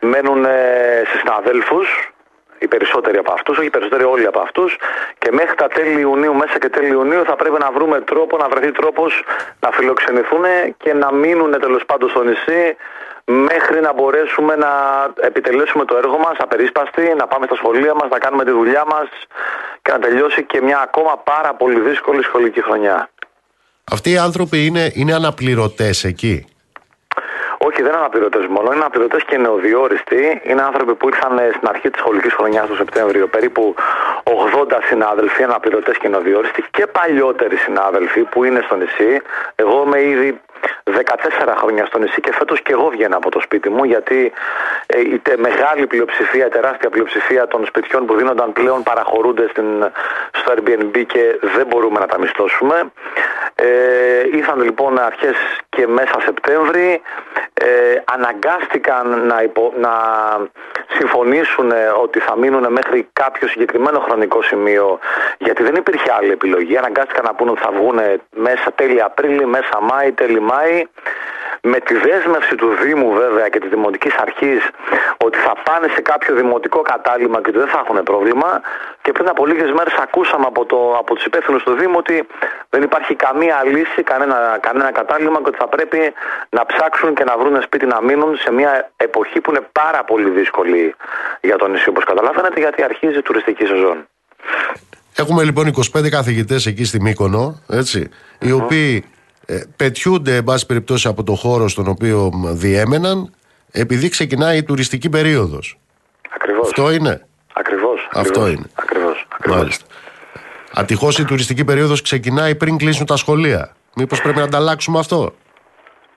[0.00, 2.12] μένουν ε, σε συναδέλφους,
[2.58, 4.76] οι περισσότεροι από αυτούς, όχι οι περισσότεροι όλοι από αυτούς.
[5.18, 8.48] Και μέχρι τα τέλη Ιουνίου, μέσα και τέλη Ιουνίου θα πρέπει να βρούμε τρόπο, να
[8.48, 9.24] βρεθεί τρόπος
[9.60, 10.44] να φιλοξενηθούν
[10.76, 12.76] και να μείνουν τέλος πάντων στο νησί
[13.30, 14.70] μέχρι να μπορέσουμε να
[15.20, 19.08] επιτελέσουμε το έργο μας απερίσπαστη, να πάμε στα σχολεία μας, να κάνουμε τη δουλειά μας
[19.82, 23.10] και να τελειώσει και μια ακόμα πάρα πολύ δύσκολη σχολική χρονιά.
[23.92, 26.46] Αυτοί οι άνθρωποι είναι, είναι αναπληρωτές εκεί;
[27.58, 28.66] Όχι, δεν είναι αναπληρωτές μόνο.
[28.72, 30.40] Είναι αναπληρωτές και νεοδιόριστοι.
[30.44, 33.26] Είναι άνθρωποι που ήρθαν στην αρχή της σχολικής χρονιάς του Σεπτέμβριο.
[33.28, 33.74] Περίπου
[34.24, 39.20] 80 συνάδελφοι, αναπληρωτές και νεοδιόριστοι και παλιότεροι συνάδελφοι που είναι στο νησί.
[39.54, 40.40] Εγώ είμαι ήδη
[40.84, 44.32] 14 χρόνια στο νησί και φέτος και εγώ βγαίνω από το σπίτι μου γιατί
[44.86, 49.66] ε, η μεγάλη πλειοψηφία, η τεράστια πλειοψηφία των σπιτιών που δίνονταν πλέον παραχωρούνται στην,
[50.32, 52.90] στο Airbnb και δεν μπορούμε να τα μισθώσουμε.
[53.54, 53.66] Ε,
[54.32, 55.36] ήρθαν λοιπόν αρχές
[55.68, 57.00] και μέσα Σεπτέμβρη,
[57.54, 57.66] ε,
[58.04, 59.36] αναγκάστηκαν να,
[59.78, 59.92] να
[60.98, 64.98] συμφωνήσουν ότι θα μείνουν μέχρι κάποιο συγκεκριμένο χρονικό σημείο
[65.38, 66.76] γιατί δεν υπήρχε άλλη επιλογή.
[66.76, 67.98] Αναγκάστηκαν να πούνε ότι θα βγουν
[68.36, 70.86] μέσα τέλη Απρίλη, μέσα Μάη, τέλη Μάη
[71.62, 74.62] με τη δέσμευση του Δήμου βέβαια και της Δημοτικής Αρχής
[75.26, 78.60] ότι θα πάνε σε κάποιο δημοτικό κατάλημα και ότι δεν θα έχουν πρόβλημα.
[79.02, 82.26] Και πριν από λίγες μέρες ακούσαμε από, το, από τους υπεύθυνους του Δήμου ότι
[82.70, 86.00] δεν υπάρχει καμία λύση, κανένα, κανένα κατάλημα και ότι θα πρέπει
[86.56, 90.30] να ψάξουν και να βρουν σπίτι να μείνουν σε μια εποχή που είναι πάρα πολύ
[90.30, 90.94] δύσκολη
[91.40, 94.08] για το νησί όπως καταλάβαίνετε γιατί αρχίζει η τουριστική σεζόν.
[95.16, 99.17] Έχουμε λοιπόν 25 καθηγητές εκεί στη Μύκονο, έτσι, οι οποίοι ε,
[99.76, 103.34] πετιούνται, εν πάση περιπτώσει, από το χώρο στον οποίο διέμεναν,
[103.72, 105.78] επειδή ξεκινάει η τουριστική περίοδος.
[106.34, 106.68] Ακριβώς.
[106.68, 107.26] Αυτό είναι.
[107.52, 108.08] Ακριβώς.
[108.12, 108.66] Αυτό είναι.
[108.74, 109.26] Ακριβώς.
[109.46, 109.84] Μάλιστα.
[110.74, 113.72] Ατυχώς η τουριστική περίοδος ξεκινάει πριν κλείσουν τα σχολεία.
[113.94, 115.34] Μήπως πρέπει να ανταλλάξουμε αυτό;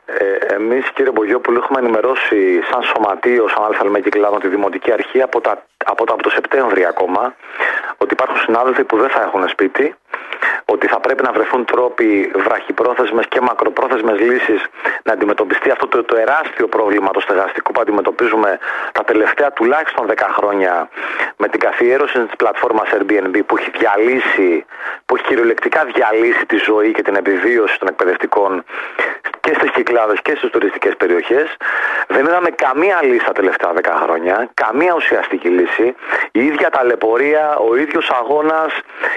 [0.06, 5.42] Ε, Εμείς, κύριε Μπογιόπουλο, έχουμε ενημερώσει σαν σωματείο, σαν ΑΛΜ Κυκλάδων, τη Δημοτική Αρχή από,
[5.42, 7.36] τα, από, το, από το Σεπτέμβριο ακόμα,
[7.98, 9.96] ότι υπάρχουν συνάδελφοι που δεν θα έχουν σπίτι,
[10.66, 14.66] ότι θα πρέπει να βρεθούν τρόποι βραχυπρόθεσμες και μακροπρόθεσμες λύσεις
[15.04, 18.60] να αντιμετωπιστεί αυτό το, το εράστιο πρόβλημα το στεγαστικό που αντιμετωπίζουμε
[18.92, 20.90] τα τελευταία τουλάχιστον 10 χρόνια
[21.38, 24.66] με την καθιέρωση της πλατφόρμας Airbnb που έχει διαλύσει,
[25.06, 28.64] που έχει κυριολεκτικά διαλύσει τη ζωή και την επιβίωση των εκπαιδευτικών
[29.42, 31.48] και στις κυκλάδες και στις τουριστικές περιοχές.
[32.08, 35.96] Δεν είδαμε καμία λύση τα τελευταία 10 χρόνια, καμία ουσιαστική λύση.
[36.32, 38.72] Η ίδια ταλαιπωρία, ο ίδιος αγώνας,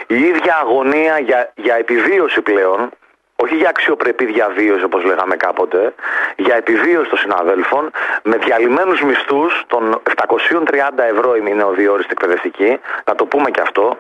[0.06, 2.90] η ίδια αγωνία για, για επιβίωση πλέον,
[3.36, 5.94] όχι για αξιοπρεπή διαβίωση όπως λέγαμε κάποτε,
[6.36, 7.90] για επιβίωση των συναδέλφων,
[8.22, 13.98] με διαλυμένους μισθούς των 730 ευρώ η μηνεοδιόριστη εκπαιδευτική, να το πούμε και αυτό,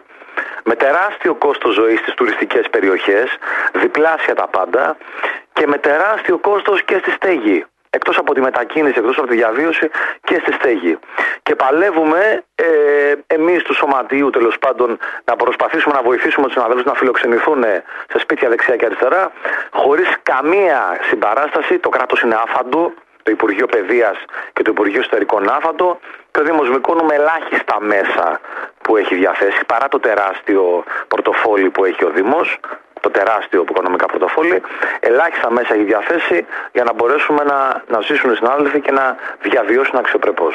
[0.64, 3.36] με τεράστιο κόστος ζωής στις τουριστικές περιοχές,
[3.72, 4.96] διπλάσια τα πάντα
[5.52, 7.64] και με τεράστιο κόστος και στη στέγη.
[7.94, 9.90] Εκτός από τη μετακίνηση, εκτός από τη διαβίωση
[10.24, 10.98] και στη στέγη.
[11.42, 12.64] Και παλεύουμε ε,
[13.26, 17.64] εμείς του σωματείου τέλος πάντων να προσπαθήσουμε να βοηθήσουμε τους συναδέλφους να φιλοξενηθούν
[18.10, 19.32] σε σπίτια δεξιά και αριστερά
[19.70, 21.78] χωρίς καμία συμπαράσταση.
[21.78, 22.92] Το κράτος είναι άφαντο,
[23.22, 24.16] το Υπουργείο Παιδείας
[24.52, 28.40] και το Υπουργείο Ιστορικών άφαντο και ο Δήμος Μικόνου με ελάχιστα μέσα
[28.82, 32.58] που έχει διαθέσει παρά το τεράστιο πορτοφόλι που έχει ο Δήμος
[33.06, 34.58] το τεράστιο οικονομικά πρωτοφόλι,
[35.00, 36.38] ελάχιστα μέσα έχει διαθέσει
[36.76, 37.58] για να μπορέσουμε να,
[37.92, 39.04] να ζήσουν οι συνάδελφοι και να
[39.42, 40.54] διαβιώσουν αξιοπρεπώς.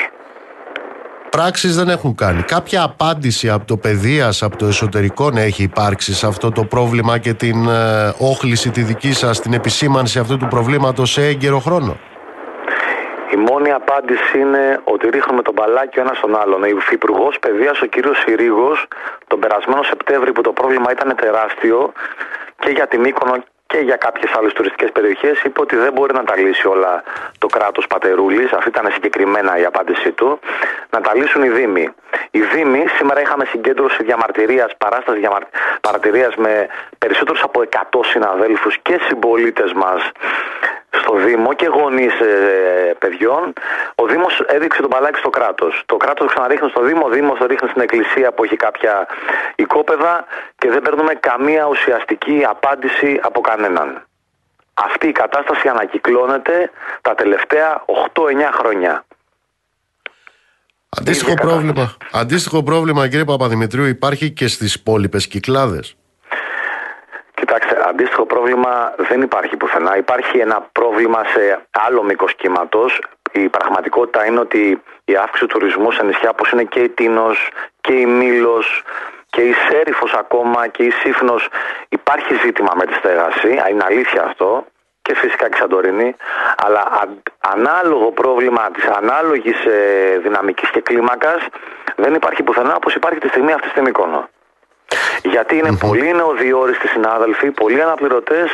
[1.30, 2.42] Πράξεις δεν έχουν κάνει.
[2.42, 7.18] Κάποια απάντηση από το παιδείας, από το εσωτερικό να έχει υπάρξει σε αυτό το πρόβλημα
[7.18, 11.98] και την ε, όχληση τη δική σας, την επισήμανση αυτού του προβλήματος σε έγκαιρο χρόνο;
[13.34, 16.64] Η μόνη απάντηση είναι ότι ρίχνουμε τον μπαλάκι ο ένας στον άλλον.
[16.64, 18.88] Ο Υφυπουργός Παιδείας, ο κύριος Συρίγος,
[19.28, 21.94] τον περασμένο Σεπτέμβρη που το πρόβλημα ήταν τεράστιο
[22.60, 26.24] και για την Μύκονο και για κάποιες άλλες τουριστικές περιοχές, είπε ότι δεν μπορεί να
[26.24, 27.04] τα λύσει όλα
[27.38, 28.52] το κράτος Πατερούλης.
[28.52, 30.40] Αυτή ήταν συγκεκριμένα η απάντησή του.
[30.90, 31.90] Να τα λύσουν οι Δήμοι.
[32.32, 39.74] Οι Δήμοι, σήμερα είχαμε συγκέντρωση διαμαρτυρίας, παράσταση διαμαρτυρία με περισσότερους από 100 συναδέλφους και συμπολίτες
[39.74, 40.12] μας
[40.90, 43.54] στο Δήμο και γονείς ε, παιδιών,
[43.96, 45.84] ο Δήμος έδειξε τον μπαλάκι στο κράτος.
[45.86, 49.08] Το κράτος ξαναρίχνει στο Δήμο, ο Δήμος το ρίχνει στην Εκκλησία που έχει κάποια
[49.56, 50.26] οικόπεδα
[50.58, 54.04] και δεν παίρνουμε καμία ουσιαστική απάντηση από κανέναν.
[54.74, 56.72] Αυτή η κατάσταση ανακυκλώνεται
[57.02, 57.84] τα τελευταία
[58.14, 59.06] 8-9 χρόνια.
[60.98, 65.99] Αντίστοιχο πρόβλημα, αντίστοιχο πρόβλημα κύριε Παπαδημητρίου υπάρχει και στις υπόλοιπε κυκλάδες.
[67.40, 69.98] Κοιτάξτε, αντίστοιχο πρόβλημα δεν υπάρχει πουθενά.
[69.98, 73.02] Υπάρχει ένα πρόβλημα σε άλλο μήκος κύματος.
[73.32, 77.50] Η πραγματικότητα είναι ότι η αύξηση του τουρισμού σε νησιά όπως είναι και η Τίνος
[77.82, 78.84] και η Μήλος
[79.30, 81.48] και η Σέριφος ακόμα και η Σύφνος
[81.90, 83.48] υπάρχει ζήτημα με τη στέγαση.
[83.70, 84.66] Είναι αλήθεια αυτό.
[85.02, 86.16] Και φυσικά και Σαντορίνη.
[86.66, 87.08] Αλλά
[87.40, 91.46] ανάλογο πρόβλημα της ανάλογης ε, δυναμικής και κλίμακας
[91.96, 94.30] δεν υπάρχει πουθενά όπως υπάρχει τη στιγμή αυτή στην εικόνα.
[95.24, 95.88] Γιατί είναι mm-hmm.
[95.88, 98.50] πολύ νεοδιόριστοι συνάδελφοι, πολλοί αναπληρωτές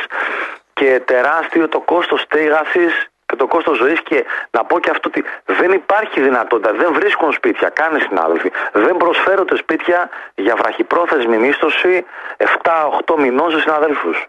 [0.72, 2.86] και τεράστιο το κόστος στέγαση
[3.26, 4.00] και το κόστος ζωής.
[4.08, 5.24] Και να πω και αυτό ότι
[5.60, 8.50] δεν υπάρχει δυνατότητα, δεν βρίσκουν σπίτια, καν συνάδελφοι.
[8.72, 12.04] Δεν προσφέρονται σπίτια για βραχυπρόθεσμη μίσθωση
[12.38, 14.26] 7-8 μηνών σε συναδέλφους.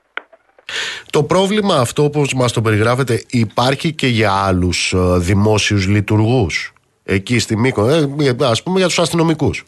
[1.10, 7.40] Το πρόβλημα αυτό όπως μας το περιγράφετε υπάρχει και για άλλους ε, δημόσιους λειτουργούς εκεί
[7.40, 9.64] στη Μήκο, ε, ας πούμε για τους αστυνομικούς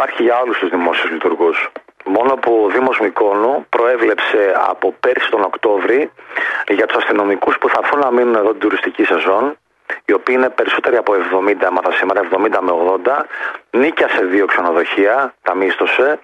[0.00, 1.72] υπάρχει για όλους τους δημόσιους λειτουργούς.
[2.04, 6.10] Μόνο που ο Δήμος Μικόνου προέβλεψε από πέρσι τον Οκτώβρη
[6.68, 9.56] για τους αστυνομικούς που θα έρθουν να μείνουν εδώ την τουριστική σεζόν
[10.04, 12.72] οι οποίοι είναι περισσότεροι από 70, έμαθα σήμερα, 70 με
[13.04, 13.26] 80,
[13.70, 16.18] νίκιασε δύο ξενοδοχεία, τα μίστοσε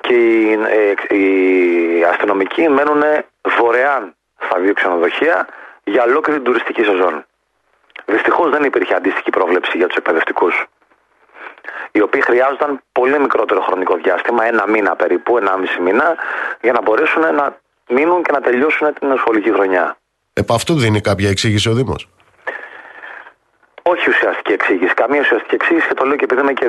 [0.00, 3.02] και οι, ε, οι αστυνομικοί μένουν
[3.58, 5.48] δωρεάν στα δύο ξενοδοχεία
[5.84, 7.24] για ολόκληρη την τουριστική σεζόν.
[8.04, 10.66] Δυστυχώς δεν υπήρχε αντίστοιχη πρόβλεψη για τους εκπαιδευτικούς
[11.92, 16.16] οι οποίοι χρειάζονταν πολύ μικρότερο χρονικό διάστημα, ένα μήνα περίπου, ένα μισή μήνα,
[16.60, 17.56] για να μπορέσουν να
[17.88, 19.96] μείνουν και να τελειώσουν την σχολική χρονιά.
[20.32, 22.08] Επ' αυτού δίνει κάποια εξήγηση ο Δήμος;
[23.82, 24.94] Όχι ουσιαστική εξήγηση.
[24.94, 26.66] Καμία ουσιαστική εξήγηση και το λέω και επειδή είμαι και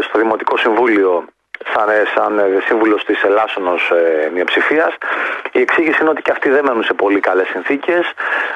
[0.00, 1.24] στο Δημοτικό Συμβούλιο
[1.72, 4.92] σαν, ε, σαν ε, σύμβουλος της Ελλάσσονος ε, μειοψηφίας.
[5.52, 8.04] Η εξήγηση είναι ότι και αυτοί δεν μένουν σε πολύ καλές συνθήκες,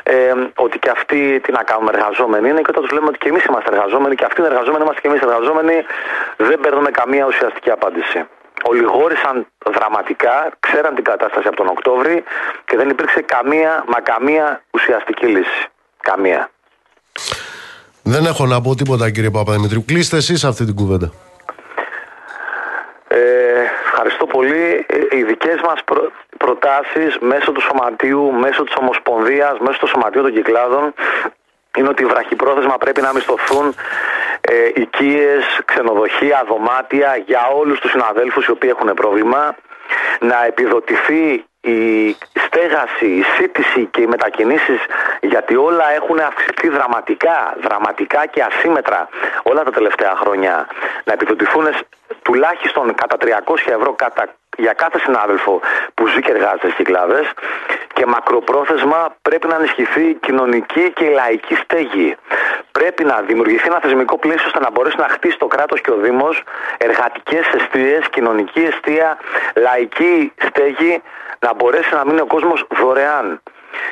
[0.03, 2.61] ε, ότι και αυτοί τι να κάνουμε, εργαζόμενοι είναι.
[2.61, 5.09] Και όταν τους λέμε ότι και εμείς είμαστε εργαζόμενοι και αυτοί είναι εργαζόμενοι, είμαστε και
[5.09, 5.77] εμείς εργαζόμενοι,
[6.37, 8.19] δεν παίρνουμε καμία ουσιαστική απάντηση.
[8.63, 12.25] Ολιγόρησαν δραματικά, ξέραν την κατάσταση από τον Οκτώβρη
[12.65, 15.67] και δεν υπήρξε καμία, μα καμία ουσιαστική λύση.
[16.01, 16.51] Καμία.
[18.03, 19.85] Δεν έχω να πω τίποτα κύριε Παπαδημητρίου.
[19.85, 21.13] Κλείστε εσείς αυτή την κουβέντα.
[23.19, 24.87] Ε, ευχαριστώ πολύ.
[24.87, 30.23] Ε, οι δικές μας προ, προτάσεις μέσω του Σωματείου, μέσω της Ομοσπονδίας, μέσω του Σωματείου
[30.23, 30.95] των Κυκλάδων
[31.77, 33.75] είναι ότι βραχυπρόθεσμα πρέπει να μισθωθούν
[34.41, 39.55] ε, οικίες, ξενοδοχεία, δωμάτια για όλους τους συναδέλφους οι οποίοι έχουν πρόβλημα
[40.21, 44.81] να επιδοτηθεί η στέγαση, η σύντηση και οι μετακινήσεις
[45.21, 49.09] γιατί όλα έχουν αυξηθεί δραματικά, δραματικά και ασύμετρα
[49.43, 50.67] όλα τα τελευταία χρόνια
[51.05, 51.67] να επιδοτηθούν
[52.23, 54.25] τουλάχιστον κατά 300 ευρώ κατά,
[54.57, 55.61] για κάθε συνάδελφο
[55.95, 57.27] που ζει και εργάζεται στις κυκλάδες
[57.93, 62.17] και μακροπρόθεσμα πρέπει να ενισχυθεί η κοινωνική και η λαϊκή στέγη.
[62.73, 65.97] Πρέπει να δημιουργηθεί ένα θεσμικό πλαίσιο ώστε να μπορέσει να χτίσει το κράτος και ο
[65.97, 66.43] Δήμος
[66.79, 69.19] εργατικές αιστείες, κοινωνική αιστεία,
[69.55, 71.03] λαϊκή στέγη
[71.39, 73.43] να μπορέσει να μείνει ο κόσμος δωρεάν.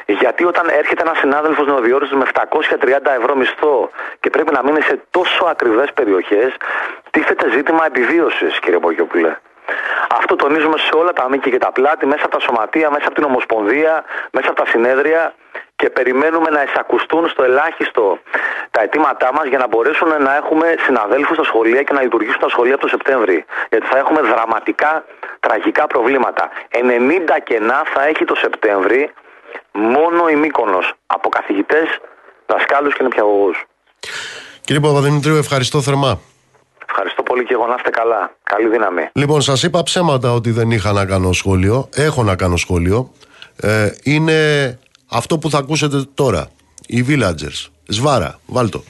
[0.07, 3.91] Γιατί όταν έρχεται ένας συνάδελφος νεοδιόριστος με 730 ευρώ μισθό
[4.21, 6.57] και πρέπει να μείνει σε τόσο ακριβές περιοχές,
[7.11, 9.37] τίθεται ζήτημα επιβίωσης, κύριε Μπογιόπουλε.
[10.21, 13.15] Αυτό τονίζουμε σε όλα τα μήκη και τα πλάτη, μέσα από τα σωματεία, μέσα από
[13.15, 15.35] την Ομοσπονδία, μέσα από τα συνέδρια
[15.77, 18.19] και περιμένουμε να εισακουστούν στο ελάχιστο
[18.71, 22.49] τα αιτήματά μας για να μπορέσουν να έχουμε συναδέλφους στα σχολεία και να λειτουργήσουν τα
[22.49, 23.45] σχολεία από το Σεπτέμβρη.
[23.71, 25.05] Γιατί θα έχουμε δραματικά,
[25.47, 26.45] τραγικά προβλήματα.
[26.71, 26.81] 90
[27.49, 29.03] κενά θα έχει το Σεπτέμβρη
[29.73, 31.87] μόνο η Μύκονος από καθηγητές,
[32.47, 33.65] δασκάλους και νηπιαγωγούς.
[34.61, 36.21] Κύριε Παπαδημητρίου, ευχαριστώ θερμά.
[36.89, 37.41] Ευχαριστώ πολύ.
[37.41, 38.37] πολύ και εγώ να είστε καλά.
[38.43, 39.09] Καλή δύναμη.
[39.13, 41.89] Λοιπόν, σας είπα ψέματα ότι δεν είχα να κάνω σχόλιο.
[41.95, 43.11] Έχω να κάνω σχόλιο.
[43.61, 44.39] Ε, είναι
[45.11, 46.49] αυτό που θα ακούσετε τώρα.
[46.87, 47.71] Οι Villagers.
[47.87, 48.83] Σβάρα, βάλτο.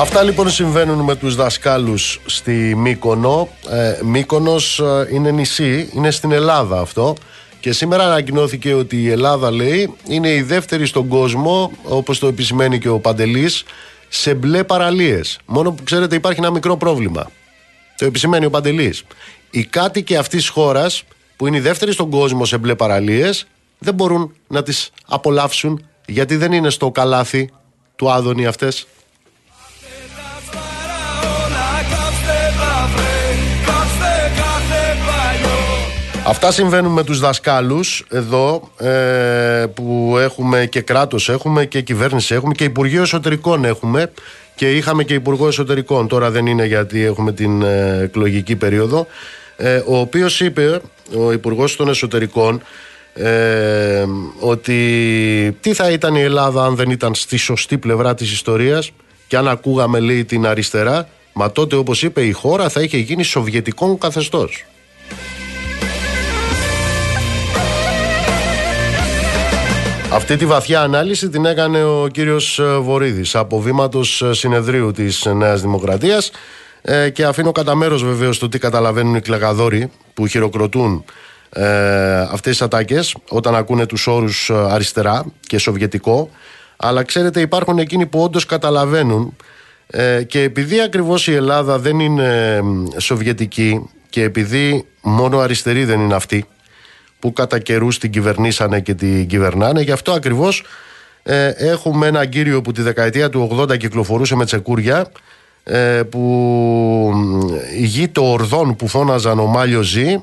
[0.00, 3.48] Αυτά λοιπόν συμβαίνουν με τους δασκάλους στη Μύκονο.
[3.70, 7.16] Ε, Μύκονος ε, είναι νησί, είναι στην Ελλάδα αυτό.
[7.60, 12.78] Και σήμερα ανακοινώθηκε ότι η Ελλάδα λέει είναι η δεύτερη στον κόσμο, όπως το επισημαίνει
[12.78, 13.64] και ο Παντελής,
[14.08, 15.38] σε μπλε παραλίες.
[15.46, 17.30] Μόνο που ξέρετε υπάρχει ένα μικρό πρόβλημα.
[17.96, 19.04] Το επισημαίνει ο Παντελής.
[19.50, 21.02] Οι κάτοικοι αυτής της χώρας,
[21.36, 23.46] που είναι οι δεύτεροι στον κόσμο σε μπλε παραλίες,
[23.78, 27.50] δεν μπορούν να τις απολαύσουν γιατί δεν είναι στο καλάθι
[27.96, 28.86] του Άδωνη αυτές.
[36.28, 42.54] Αυτά συμβαίνουν με τους δασκάλους εδώ ε, που έχουμε και κράτος έχουμε και κυβέρνηση έχουμε
[42.54, 44.12] και Υπουργείο Εσωτερικών έχουμε
[44.54, 46.08] και είχαμε και Υπουργό Εσωτερικών.
[46.08, 49.06] Τώρα δεν είναι γιατί έχουμε την ε, εκλογική περίοδο.
[49.56, 50.80] Ε, ο οποίος είπε
[51.16, 52.62] ο Υπουργός των Εσωτερικών
[53.14, 54.04] ε,
[54.38, 58.90] ότι τι θα ήταν η Ελλάδα αν δεν ήταν στη σωστή πλευρά της ιστορίας
[59.26, 63.22] και αν ακούγαμε λέει την αριστερά μα τότε όπως είπε η χώρα θα είχε γίνει
[63.22, 64.64] σοβιετικό καθεστώς
[70.12, 76.30] Αυτή τη βαθιά ανάλυση την έκανε ο κύριος Βορύδης από βήματος συνεδρίου της Νέας Δημοκρατίας.
[76.82, 81.04] Ε, και αφήνω κατά μέρος βεβαίως το τι καταλαβαίνουν οι κλεγαδόροι που χειροκροτούν
[81.50, 86.30] ε, αυτές τις ατάκες όταν ακούνε τους όρους αριστερά και σοβιετικό.
[86.76, 89.36] Αλλά ξέρετε υπάρχουν εκείνοι που όντως καταλαβαίνουν
[89.90, 96.00] Ε, και επειδή ακριβώς η Ελλάδα δεν είναι μ, σοβιετική και επειδή μόνο αριστεροί δεν
[96.00, 96.46] είναι αυτοί
[97.20, 100.64] που κατά καιρούς την κυβερνήσανε και την κυβερνάνε, γι' αυτό ακριβώς
[101.22, 105.10] ε, έχουμε έναν κύριο που τη δεκαετία του 80 κυκλοφορούσε με τσεκούρια
[105.64, 106.18] ε, που
[107.14, 107.40] μ,
[107.78, 110.22] η γη των ορδών που φώναζαν ο Μάλιο ζει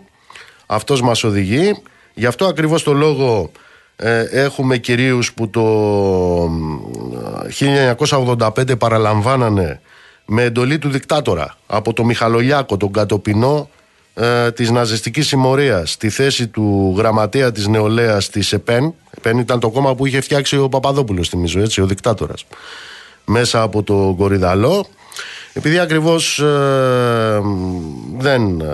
[0.65, 1.81] αυτός μας οδηγεί.
[2.13, 3.51] Γι' αυτό ακριβώς το λόγο
[3.95, 5.61] ε, έχουμε κυρίους που το
[6.49, 6.79] μ,
[8.37, 9.81] 1985 παραλαμβάνανε
[10.25, 13.69] με εντολή του δικτάτορα από το Μιχαλολιάκο, τον κατοπινό
[14.17, 18.93] ε, της ναζιστικής συμμορίας στη θέση του γραμματέα της νεολαίας της ΕΠΕΝ.
[19.17, 22.45] ΕΠΕΝ ήταν το κόμμα που είχε φτιάξει ο Παπαδόπουλος θυμίζω έτσι, ο δικτάτορας.
[23.25, 24.87] Μέσα από το Κορυδαλό.
[25.53, 27.41] Επειδή ακριβώς ε,
[28.17, 28.65] δεν ε,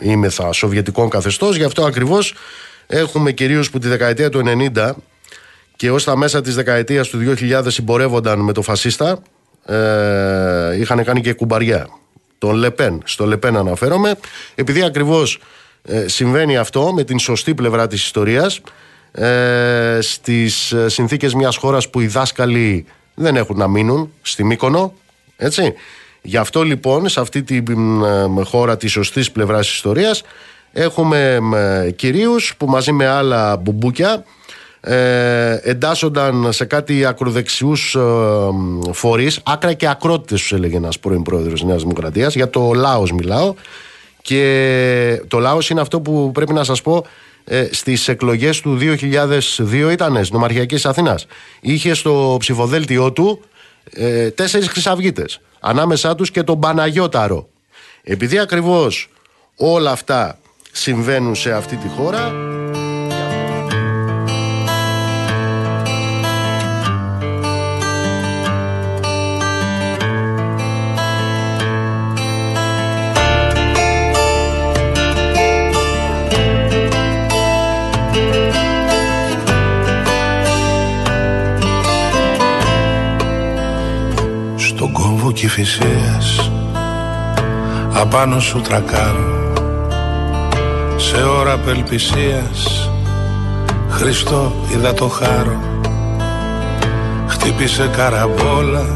[0.00, 2.34] είμαι θα σοβιετικών καθεστώς γι' αυτό ακριβώς
[2.86, 4.42] έχουμε κυρίως που τη δεκαετία του
[4.74, 4.90] 90
[5.76, 9.22] και ως τα μέσα της δεκαετίας του 2000 συμπορεύονταν με το φασίστα
[9.66, 11.88] ε, είχαν κάνει και κουμπαριά
[12.40, 14.14] τον Λεπέν, στο Λεπέν αναφέρομαι
[14.54, 15.38] επειδή ακριβώς
[15.82, 18.60] ε, συμβαίνει αυτό με την σωστή πλευρά της ιστορίας
[19.12, 22.84] ε, στις ε, συνθήκες μιας χώρας που οι δάσκαλοι
[23.14, 24.92] δεν έχουν να μείνουν στη Μύκονο
[25.36, 25.74] έτσι.
[26.22, 30.22] Γι' αυτό λοιπόν σε αυτή τη μ, ε, χώρα της σωστής πλευράς της ιστορίας
[30.72, 34.24] έχουμε μ, ε, κυρίους που μαζί με άλλα μπουμπούκια
[34.80, 38.00] ε, εντάσσονταν σε κάτι ακροδεξιούς ε,
[38.52, 42.34] μ, φορείς άκρα και ακρότητες τους έλεγε ένας πρώην πρόεδρος της Νέας Δημοκρατίας.
[42.34, 43.54] Για το Λάος μιλάω.
[44.22, 47.06] Και το Λάος είναι αυτό που πρέπει να σας πω
[47.44, 51.26] ε, στις εκλογές του 2002 ήταν στις νομαρχιακές Αθήνας.
[51.60, 53.40] Είχε στο ψηφοδέλτιό του
[53.92, 57.48] ε, τέσσερις χρυσαυγίτες ανάμεσά τους και τον Παναγιώταρο.
[58.02, 59.08] Επειδή ακριβώς
[59.56, 60.38] όλα αυτά
[60.72, 62.32] συμβαίνουν σε αυτή τη χώρα
[85.50, 86.50] κόμβο Κηφισίας
[87.92, 89.52] Απάνω σου τρακάρω.
[90.96, 92.90] Σε ώρα απελπισίας
[93.88, 95.60] Χριστό είδα το χάρο.
[97.28, 98.94] Χτύπησε καραμπόλα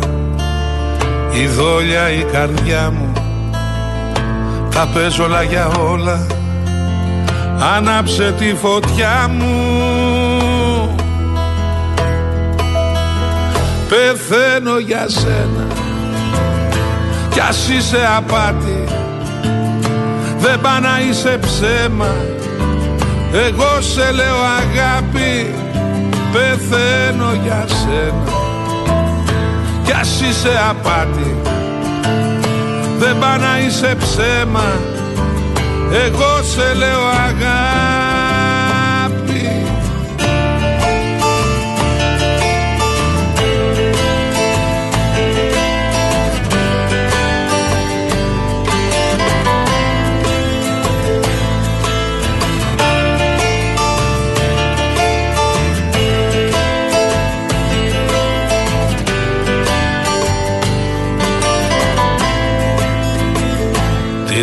[1.32, 3.12] Η δόλια η καρδιά μου.
[4.74, 6.26] Τα παίζω όλα για όλα
[7.76, 9.52] Άναψε τη φωτιά μου.
[13.88, 15.73] Πεθαίνω για σένα
[17.35, 18.85] Κι ας είσαι απάτη.
[20.39, 22.14] Δεν πά να είσαι ψέμα.
[23.32, 25.55] Εγώ σε λέω αγάπη.
[26.32, 28.32] Πεθαίνω για σένα.
[29.85, 31.37] Κι ας είσαι απάτη.
[32.99, 34.72] Δεν πά να είσαι ψέμα.
[36.05, 37.73] Εγώ σε λέω αγάπη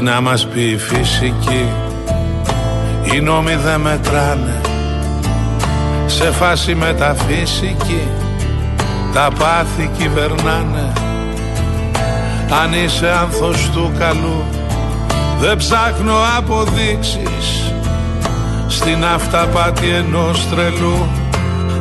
[0.02, 1.66] Τι να μας πει η φυσική.
[3.04, 4.62] Οι νόμοι δεν μετράνε.
[6.06, 8.08] Σε φάση μεταφυσική
[9.14, 10.91] Τα πάθη κυβερνάνε.
[12.64, 14.43] Αν είσαι άνθος του καλού
[15.39, 17.74] Δεν ψάχνω αποδείξεις.
[18.68, 21.08] Στην αυταπάτη ενός τρελού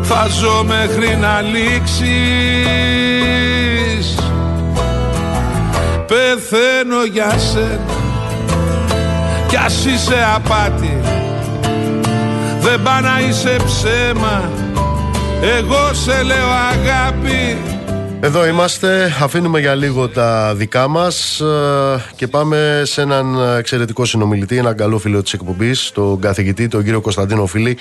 [0.02, 2.04] Θα ζω μέχρι να λήξεις.
[6.06, 7.99] Πεθαίνω για σένα
[9.50, 11.00] κι ας είσαι απάτη
[12.60, 14.50] Δεν πά να είσαι ψέμα
[15.42, 17.56] Εγώ σε λέω αγάπη
[18.20, 24.56] Εδώ είμαστε, αφήνουμε για λίγο τα δικά μας ε, και πάμε σε έναν εξαιρετικό συνομιλητή,
[24.56, 27.76] έναν καλό φίλο της εκπομπής, τον καθηγητή, τον κύριο Κωνσταντίνο Φίλη.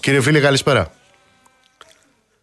[0.00, 0.92] Κύριε Φίλη, καλησπέρα.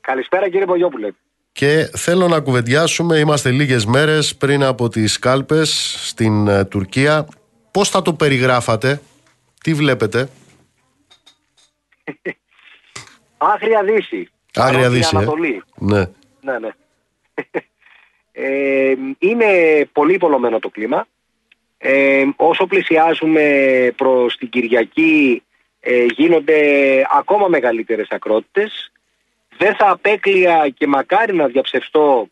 [0.01, 1.07] Καλησπέρα κύριε Πογιόπουλε.
[1.51, 7.26] Και θέλω να κουβεντιάσουμε, είμαστε λίγες μέρες πριν από τις κάλπες στην ε, Τουρκία.
[7.72, 9.02] Πώς θα το περιγράφατε,
[9.64, 10.30] τι βλέπετε;
[13.38, 14.30] Άγρια Δύση.
[14.54, 15.18] Άγρια Ανώτια Δύση, ε.
[15.18, 15.64] Ανατολή.
[15.76, 16.06] Ναι.
[16.42, 16.70] Ναι, ναι.
[18.34, 19.46] Ε, είναι
[19.92, 21.08] πολύ πολλωμένο το κλίμα.
[21.78, 23.44] Ε, όσο πλησιάζουμε
[23.96, 25.44] προς την Κυριακή
[25.80, 26.60] ε, γίνονται
[27.12, 28.92] ακόμα μεγαλύτερες ακρότητες.
[29.58, 32.28] Δεν θα απέκλεια και μακάρι να διαψευστώ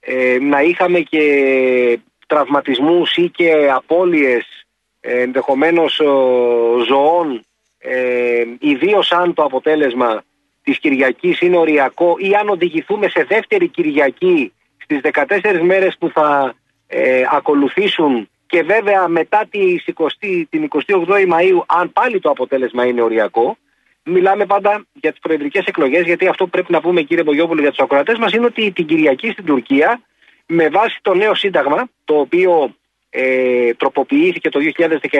[0.00, 4.63] ε, να είχαμε και τραυματισμούς ή και απώλειες ε,
[5.06, 7.44] ενδεχομένως ο, ζωών
[7.78, 10.22] ε, ιδίως αν το αποτέλεσμα
[10.62, 14.52] της Κυριακής είναι οριακό ή αν οδηγηθούμε σε δεύτερη Κυριακή
[14.82, 16.54] στις 14 μέρες που θα
[16.86, 20.06] ε, ακολουθήσουν και βέβαια μετά τις 20,
[20.48, 23.56] την 28η Μαΐου αν πάλι το αποτέλεσμα είναι οριακό
[24.04, 27.70] μιλάμε πάντα για τις προεδρικές εκλογές γιατί αυτό που πρέπει να πούμε κύριε Μπογιόπουλο για
[27.70, 30.00] τους ακροατές μας είναι ότι την Κυριακή στην Τουρκία
[30.46, 32.74] με βάση το νέο σύνταγμα το οποίο
[33.16, 34.60] ε, τροποποιήθηκε το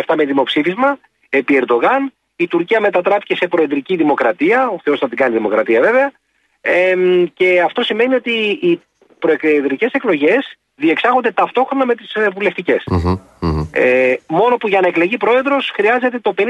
[0.07, 2.13] 2017 με δημοψήφισμα επί Ερντογάν.
[2.37, 6.13] Η Τουρκία μετατράπηκε σε προεδρική δημοκρατία, ο Θεός θα την κάνει δημοκρατία βέβαια.
[6.61, 6.95] Ε,
[7.35, 8.81] και αυτό σημαίνει ότι οι
[9.19, 12.83] προεδρικές εκλογές διεξάγονται ταυτόχρονα με τις ε, βουλευτικές.
[12.87, 13.67] Μμμ, μμμ.
[13.73, 16.43] Ε, μόνο που για να εκλεγεί πρόεδρος χρειάζεται το 50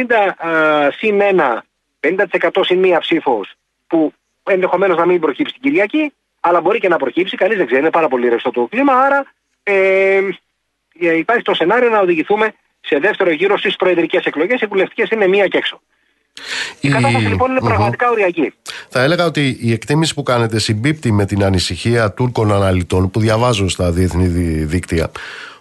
[0.47, 1.59] α, συν 1,
[2.51, 3.55] 50% συν μία ψήφος
[3.87, 7.81] που ενδεχομένως να μην προκύψει την Κυριακή, αλλά μπορεί και να προκύψει, κανείς δεν ξέρει,
[7.81, 9.25] είναι πάρα πολύ ρευστό το κλίμα, άρα
[9.63, 9.73] ε,
[10.17, 10.21] ε,
[10.99, 15.47] υπάρχει το σενάριο να οδηγηθούμε σε δεύτερο γύρο στις προεδρικές εκλογές, οι βουλευτικές είναι μία
[15.47, 15.81] και έξω.
[16.81, 17.69] Η, Η- κατάσταση λοιπόν είναι Μμμ.
[17.69, 18.53] πραγματικά οριακή.
[18.89, 23.69] Θα έλεγα ότι η εκτίμηση που κάνετε συμπίπτει με την ανησυχία Τούρκων αναλυτών που διαβάζω
[23.69, 25.11] στα διεθνή δι- δίκτυα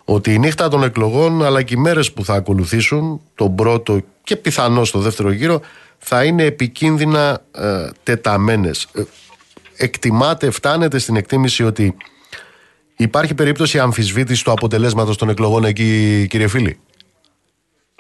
[0.06, 4.36] ότι η νύχτα των εκλογών αλλά και οι μέρες που θα ακολουθήσουν τον πρώτο και
[4.36, 5.62] πιθανό στο δεύτερο γύρο
[5.98, 8.88] θα είναι επικίνδυνα ε, τεταμένες.
[8.96, 9.02] Ε,
[9.78, 11.96] εκτιμάτε, φτάνετε στην εκτίμηση ότι
[12.98, 16.80] υπάρχει περίπτωση αμφισβήτηση του αποτελέσματος των εκλογών εκεί κύριε φίλη;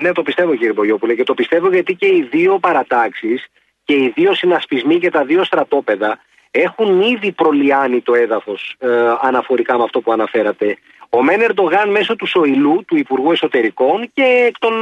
[0.01, 3.45] Ναι, το πιστεύω κύριε Μπογιόπουλε και το πιστεύω γιατί και οι δύο παρατάξεις
[3.83, 6.19] και οι δύο συνασπισμοί και τα δύο στρατόπεδα
[6.51, 8.87] έχουν ήδη προλιάνει το έδαφος ε,
[9.21, 10.77] αναφορικά με αυτό που αναφέρατε.
[11.09, 14.73] Ο Μεν Ερντογάν μέσω του Σοηλού, του Υπουργού Εσωτερικών και εκ των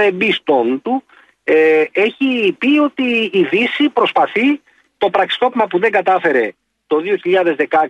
[0.00, 1.04] ε, εμπίστων του
[1.44, 4.60] ε, έχει πει ότι η Δύση προσπαθεί
[4.98, 6.52] το πραξικόπημα που δεν κατάφερε
[6.86, 6.96] το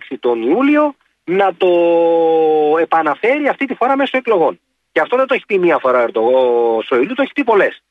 [0.09, 0.95] 2016 τον Ιούλιο
[1.31, 1.69] να το
[2.79, 4.59] επαναφέρει αυτή τη φορά μέσω εκλογών.
[4.91, 7.43] Και αυτό δεν το έχει πει μία φορά ο Ερντογό- ο Σοηλού, το έχει πει
[7.43, 7.83] πολλές.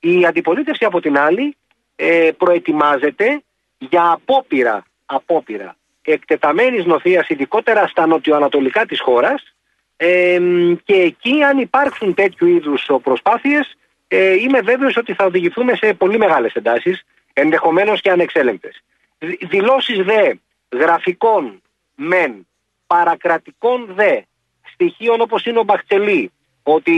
[0.00, 1.56] Η αντιπολίτευση από την άλλη
[1.96, 3.42] ε, προετοιμάζεται
[3.78, 9.54] για απόπειρα, απόπειρα εκτεταμένης νοθείας ειδικότερα στα νοτιοανατολικά της χώρας
[9.96, 10.38] ε,
[10.84, 13.74] και εκεί αν υπάρξουν τέτοιου είδους προσπάθειες
[14.08, 18.82] ε, είμαι βέβαιος ότι θα οδηγηθούμε σε πολύ μεγάλες εντάσεις ενδεχομένως και ανεξέλεγκτες.
[19.18, 20.32] Δη- Δηλώσεις δε
[20.78, 21.62] γραφικών
[21.94, 22.46] μεν
[22.86, 24.20] παρακρατικών δε
[24.72, 26.32] στοιχείων όπως είναι ο Μπαχτσελή
[26.62, 26.92] ότι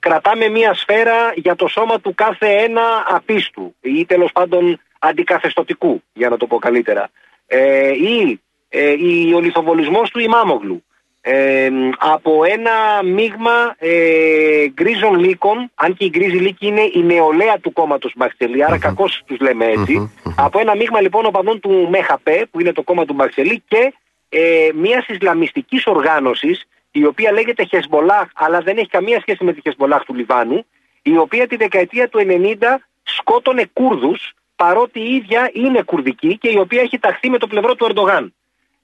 [0.00, 6.28] κρατάμε μία σφαίρα για το σώμα του κάθε ένα απίστου ή τέλος πάντων αντικαθεστοτικού για
[6.28, 7.08] να το πω καλύτερα.
[7.46, 10.82] Ε, ή ε, η- ο λιθοβολισμός του Ιμάμογλου.
[11.20, 11.68] Ε,
[11.98, 17.72] από ένα μείγμα ε, γκρίζων λύκων, αν και η γκρίζη λύκη είναι η νεολαία του
[17.72, 22.60] κόμματος Μπαξελή, άρα κακώς τους λέμε έτσι, από ένα μείγμα λοιπόν οπαδών του ΜΕΧΑΠΕ, που
[22.60, 23.92] είναι το κόμμα του Μπαξελή, και
[24.28, 29.60] ε, μιας Ισλαμιστικής οργάνωσης, η οποία λέγεται Χεσμολάχ, αλλά δεν έχει καμία σχέση με τη
[29.60, 30.66] Χεσμολάχ του Λιβάνου,
[31.02, 32.56] η οποία τη δεκαετία του 90
[33.02, 37.74] σκότωνε Κούρδους, παρότι η ίδια είναι κουρδική και η οποία έχει ταχθεί με το πλευρό
[37.74, 38.34] του Ερντογάν.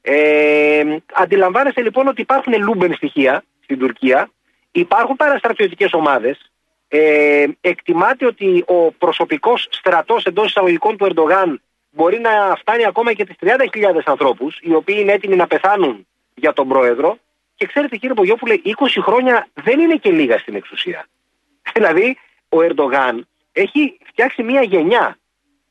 [0.02, 4.30] Ε, αντιλαμβάνεστε λοιπόν ότι υπάρχουν λούμπεν στοιχεία στην Τουρκία,
[4.72, 6.52] υπάρχουν παραστρατιωτικές ομάδες,
[6.88, 11.60] ε, εκτιμάται ότι ο προσωπικός στρατός εντός εισαγωγικών του Ερντογάν
[11.94, 16.52] μπορεί να φτάνει ακόμα και τις 30.000 ανθρώπους, οι οποίοι είναι έτοιμοι να πεθάνουν για
[16.52, 17.18] τον πρόεδρο.
[17.54, 21.06] Και ξέρετε κύριε Πογιόπουλε, 20 χρόνια δεν είναι και λίγα στην εξουσία.
[21.74, 22.18] Δηλαδή,
[22.48, 25.18] ο Ερντογάν έχει φτιάξει μια γενιά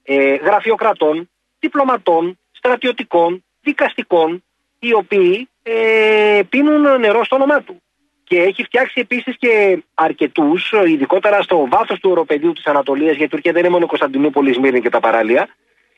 [0.03, 1.29] ε, γραφειοκρατών,
[1.59, 4.43] διπλωματών, στρατιωτικών, δικαστικών,
[4.79, 7.81] οι οποίοι ε, πίνουν νερό στο όνομά του.
[8.23, 13.27] Και έχει φτιάξει επίσης και αρκετούς, ειδικότερα στο βάθος του οροπεδίου της Ανατολίας, γιατί η
[13.27, 15.49] Τουρκία δεν είναι μόνο η Κωνσταντινούπολη, η Σμύρνη και τα παράλια,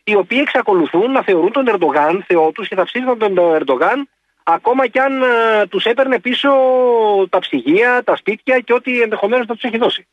[0.07, 4.09] οι οποίοι εξακολουθούν να θεωρούν τον Ερντογάν θεό τους και θα ψήφισαν τον Ερντογάν
[4.43, 6.49] ακόμα κι αν ε, τους έπαιρνε πίσω
[7.29, 10.07] τα ψυγεία, τα σπίτια και ό,τι ενδεχομένως να τους έχει δώσει.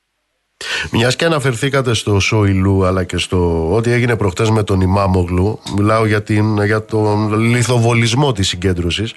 [0.91, 6.07] Μιας και αναφερθήκατε στο Σόιλου αλλά και στο ό,τι έγινε προχτές με τον Ιμάμογλου, μιλάω
[6.07, 9.15] για, την, για τον λιθοβολισμό της συγκέντρωσης.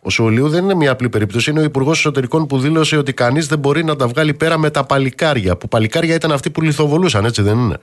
[0.00, 1.50] Ο Σόιλου δεν είναι μια απλή περίπτωση.
[1.50, 4.70] Είναι ο Υπουργός Εσωτερικών που δήλωσε ότι κανείς δεν μπορεί να τα βγάλει πέρα με
[4.70, 5.56] τα παλικάρια.
[5.56, 7.76] Που παλικάρια ήταν αυτοί που λιθοβολούσαν, έτσι δεν είναι;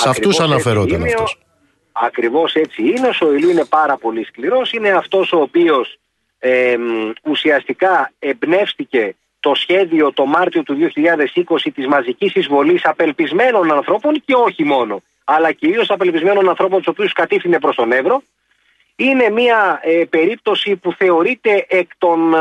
[0.00, 1.08] Σε αυτούς Ακριβώς έτσι αναφερόταν είναι.
[1.08, 1.38] αυτός.
[1.92, 3.08] Ακριβώς έτσι είναι.
[3.08, 4.72] Ο Σοηλού είναι πάρα πολύ σκληρός.
[4.72, 5.98] Είναι αυτός ο οποίος
[6.38, 10.76] ε, μ, ουσιαστικά εμπνεύστηκε το σχέδιο το Μάρτιο του
[11.44, 17.12] 2020 της μαζικής εισβολής απελπισμένων ανθρώπων και όχι μόνο, αλλά κυρίως απελπισμένων ανθρώπων τους οποίους
[17.12, 18.22] κατήφθηνε προς τον Εύρο.
[18.96, 22.38] Είναι μια ε, περίπτωση που θεωρείται εκ των ε,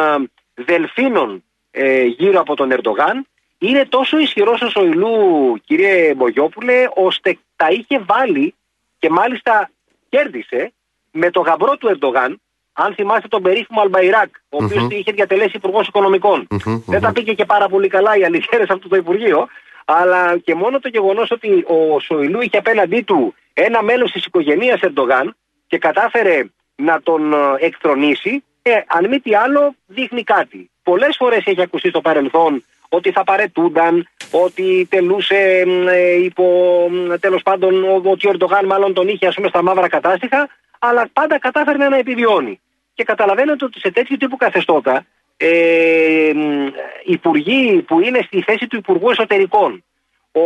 [0.54, 3.28] δελφίνων ε, γύρω από τον Ερντογάν.
[3.60, 8.54] Είναι τόσο ισχυρός ο Σοηλού, κύριε Μπογιόπουλε, ώστε τα είχε βάλει
[9.00, 9.70] και μάλιστα
[10.10, 10.74] κέρδισε
[11.12, 12.42] με το γαμπρό του Ερντογάν
[12.74, 16.48] Αν θυμάστε τον περίφημο Αλμπαϊράκ, ο οποιο είχε διατελέσει υπουργός Οικονομικών.
[16.86, 19.48] Δεν τα πήγε και πάρα πολύ καλά οι αληθιέρε αυτό το Υπουργείο,
[19.86, 24.80] αλλά και μόνο το γεγονός ότι ο Σοηλού είχε απέναντί του ένα μέλος της οικογένειας
[24.82, 25.36] Ερντογάν
[25.68, 26.44] και κατάφερε
[26.76, 30.70] να τον ε, εκθρονήσει, ε, αν μη τι άλλο, δείχνει κάτι.
[30.84, 36.44] Πολλές φορές έχει ακουστεί στο παρελθόν ότι θα παρετούνταν, ότι τελούσε μ, ε, υπό,
[36.92, 40.48] μ, τέλος πάντων, ο- ότι ο Ερντογάν μάλλον τον είχε ας πούμε στα μαύρα κατάστοιχα,
[40.80, 42.62] αλλά πάντα κατάφερνε να επιβιώνει.
[42.94, 45.06] Και καταλαβαίνετε ότι σε τέτοιου τύπου καθεστώτα,
[45.38, 46.68] ε, μ,
[47.04, 49.84] υπουργοί που είναι στη θέση του Υπουργού Εσωτερικών,
[50.32, 50.42] ο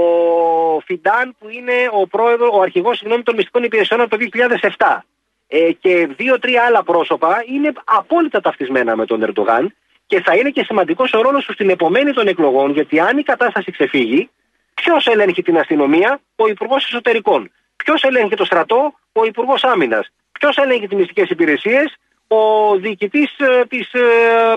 [0.86, 5.06] Φιντάν που είναι ο, πρόεδρο, ο αρχηγός συγγνώμη, των μυστικών υπηρεσιών από το 2007
[5.48, 9.76] ε, και δύο-τρία άλλα πρόσωπα είναι απόλυτα ταυτισμένα με τον Ερντογάν
[10.14, 13.24] και θα είναι και σημαντικός ο ρόλος τους στην επομένη των εκλογών, γιατί αν η
[13.24, 14.30] κατάσταση ξεφύγει,
[14.74, 17.52] ποιος ελέγχει την αστυνομία, ο Υπουργός Εσωτερικών.
[17.76, 20.10] Ποιος ελέγχει το στρατό, ο Υπουργός Άμυνας.
[20.32, 23.36] Ποιος ελέγχει τις μυστικές υπηρεσίες, ο διοικητής
[23.68, 24.02] της ε,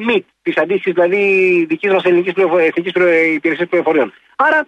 [0.00, 2.92] ΜΙΤ, της αντίστοιχης δηλαδή δικής μας ελληνικής εθνικής
[3.34, 4.12] υπηρεσίας πληροφοριών.
[4.36, 4.66] Άρα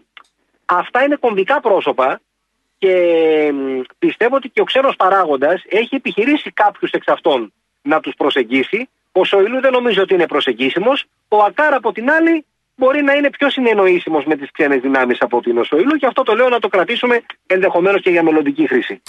[0.65, 2.21] αυτά είναι κομβικά πρόσωπα
[2.79, 2.95] και
[3.53, 7.53] μ, πιστεύω ότι και ο ξένος παράγοντας έχει επιχειρήσει κάποιους εξ αυτών
[7.83, 8.89] να τους προσεγγίσει.
[9.13, 11.05] Ο Σοηλού δεν νομίζω ότι είναι προσεγγίσιμος.
[11.29, 12.45] Ο Ακάρα από την άλλη
[12.77, 16.07] μπορεί να είναι πιο συνεννοήσιμος με τις ξένες δυνάμεις από ότι είναι ο Σοηλού και
[16.07, 19.03] αυτό το λέω να το κρατήσουμε ενδεχομένως και για μελλοντική χρήση.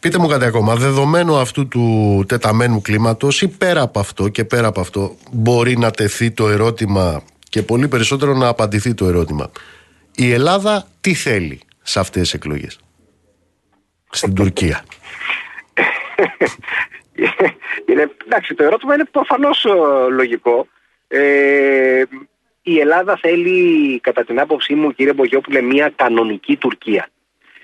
[0.00, 0.74] Πείτε μου κάτι ακόμα.
[0.74, 5.90] Δεδομένου αυτού του τεταμένου κλίματος ή πέρα από αυτό και πέρα από αυτό, μπορεί να
[5.90, 9.50] τεθεί το ερώτημα και πολύ περισσότερο να απαντηθεί το ερώτημα.
[10.14, 12.78] Η Ελλάδα τι θέλει σε αυτές τις εκλογές;
[14.10, 14.84] Στην Τουρκία.
[17.88, 19.70] είναι, εντάξει, το ερώτημα είναι προφανώς ε,
[20.10, 20.68] λογικό.
[21.08, 22.02] Ε,
[22.62, 27.08] η Ελλάδα θέλει, κατά την άποψή μου, κύριε Μπογιόπουλε, μια κανονική Τουρκία.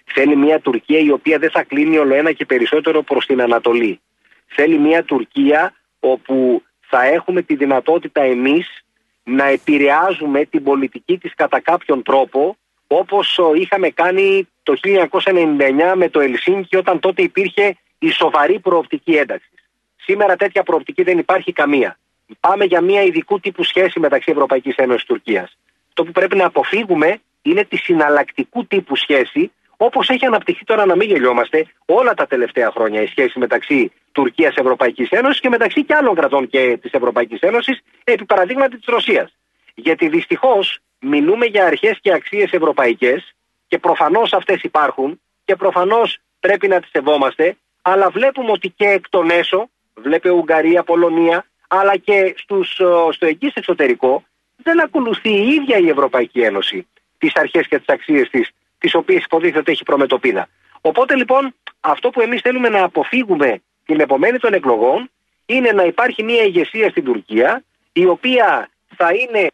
[0.05, 4.01] Θέλει μια Τουρκία η οποία δεν θα κλείνει όλο ένα και περισσότερο προς την Ανατολή.
[4.47, 8.85] Θέλει μια Τουρκία όπου θα έχουμε τη δυνατότητα εμείς
[9.25, 12.57] να επηρεάζουμε την πολιτική της κατά κάποιον τρόπο
[12.87, 17.77] όπως ο, είχαμε κάνει το 1999 με το Ελσίνκι όταν τότε υπήρχε
[18.07, 19.69] η σοβαρή προοπτική ένταξης.
[19.97, 21.99] Σήμερα τέτοια προοπτική δεν υπάρχει καμία.
[22.41, 25.59] Πάμε για μια ειδικού τύπου σχέση μεταξύ Ευρωπαϊκής Ένωσης και Τουρκίας.
[25.93, 30.97] Το που πρέπει να αποφύγουμε είναι τη συναλλακτικού τύπου σχέση όπως έχει αναπτυχθεί τώρα να
[30.97, 35.95] μην γελιόμαστε όλα τα τελευταία χρόνια η σχέση μεταξύ Τουρκίας Ευρωπαϊκής Ένωσης και μεταξύ και
[35.95, 39.37] άλλων κρατών και της Ευρωπαϊκής Ένωσης επί παραδείγματι της Ρωσίας.
[39.75, 43.35] Γιατί δυστυχώς μιλούμε για αρχές και αξίες ευρωπαϊκές
[43.67, 49.09] και προφανώς αυτές υπάρχουν και προφανώς πρέπει να τις σεβόμαστε αλλά βλέπουμε ότι και εκ
[49.09, 54.25] των έσω, βλέπε Ουγγαρία, Πολωνία αλλά και στους, ε, στο εγγύς εξωτερικό
[54.57, 56.87] δεν ακολουθεί η ίδια η Ευρωπαϊκή Ένωση
[57.19, 60.49] τις αρχές και τις αξίες της τις οποίες υποτίθεται ότι έχει προμετωπίδα.
[60.81, 65.11] Οπότε λοιπόν αυτό που εμείς θέλουμε να αποφύγουμε την επομένη των εκλογών
[65.47, 69.51] είναι να υπάρχει μια ηγεσία στην Τουρκία η οποία θα είναι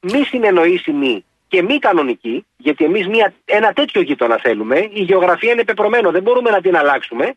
[0.00, 3.06] μη συνεννοήσιμη και μη κανονική, γιατί εμείς
[3.44, 4.88] ένα τέτοιο γείτονα θέλουμε.
[4.92, 7.34] Η γεωγραφία είναι πεπρωμένο, δεν μπορούμε να την αλλάξουμε.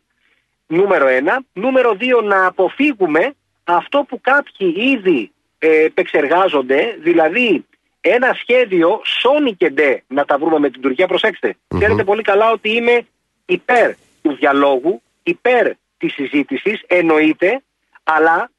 [0.67, 1.43] Νούμερο ένα.
[1.53, 3.33] Νούμερο δύο, να αποφύγουμε
[3.63, 7.65] αυτό που κάποιοι ήδη ε, επεξεργάζονται, δηλαδή
[8.01, 11.07] ένα σχέδιο σόνι και ντε να τα βρούμε με την Τουρκία.
[11.07, 13.07] Προσέξτε, ξέρετε πολύ καλά ότι είμαι
[13.45, 17.61] υπέρ του διαλόγου, υπέρ της συζήτησης, εννοείται,
[18.03, 18.49] αλλά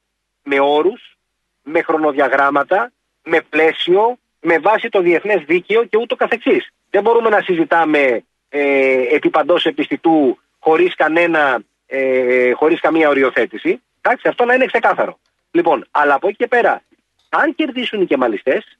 [0.42, 1.16] με όρους,
[1.62, 2.92] με χρονοδιαγράμματα,
[3.24, 6.70] με πλαίσιο, με βάση το διεθνές δίκαιο και ούτω καθεξής.
[6.90, 13.82] Δεν μπορούμε να συζητάμε ε, επί παντός επιστητού χωρίς, κανένα, ε, χωρίς καμία οριοθέτηση.
[14.00, 15.18] Εντάξει, αυτό να είναι ξεκάθαρο.
[15.50, 16.82] Λοιπόν, αλλά από εκεί και πέρα,
[17.28, 18.78] αν κερδίσουν οι κεμαλιστές,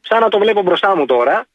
[0.00, 1.46] σαν να το βλέπω μπροστά μου τώρα,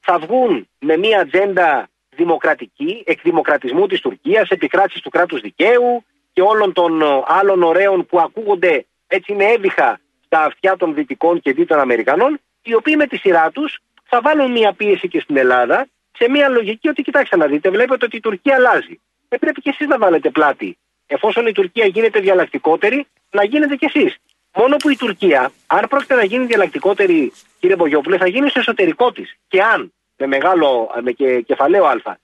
[0.00, 6.72] θα βγουν με μια ατζέντα δημοκρατική, εκδημοκρατισμού της Τουρκίας, επικράτησης του κράτους δικαίου και όλων
[6.72, 11.78] των ε, άλλων ωραίων που ακούγονται έτσι είναι έβυχα στα αυτιά των Δυτικών και Δίτων
[11.78, 16.30] Αμερικανών, οι οποίοι με τη σειρά τους θα βάλουν μια πίεση και στην Ελλάδα σε
[16.30, 19.00] μια λογική ότι κοιτάξτε να δείτε, βλέπετε ότι η Τουρκία αλλάζει.
[19.28, 20.78] Ε, πρέπει και εσείς να βάλετε πλάτη.
[21.06, 24.16] Εφόσον η Τουρκία γίνεται διαλλακτικότερη, να γίνετε κι εσείς.
[24.54, 29.12] Μόνο που η Τουρκία, αν πρόκειται να γίνει διαλλακτικότερη, κύριε Μπογιόπουλε, θα γίνει στο εσωτερικό
[29.12, 29.36] της.
[29.48, 32.16] Και αν, με μεγάλο με και, κεφαλαίο Α,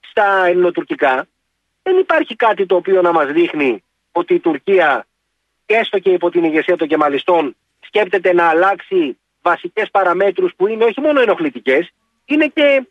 [0.00, 1.26] στα ελληνοτουρκικά,
[1.82, 5.06] δεν υπάρχει κάτι το οποίο να μας δείχνει ότι η Τουρκία,
[5.66, 11.00] έστω και υπό την ηγεσία των κεμαλιστών, σκέπτεται να αλλάξει βασικές παραμέτρους που είναι όχι
[11.00, 11.92] μόνο ενοχλητικές,
[12.24, 12.86] είναι και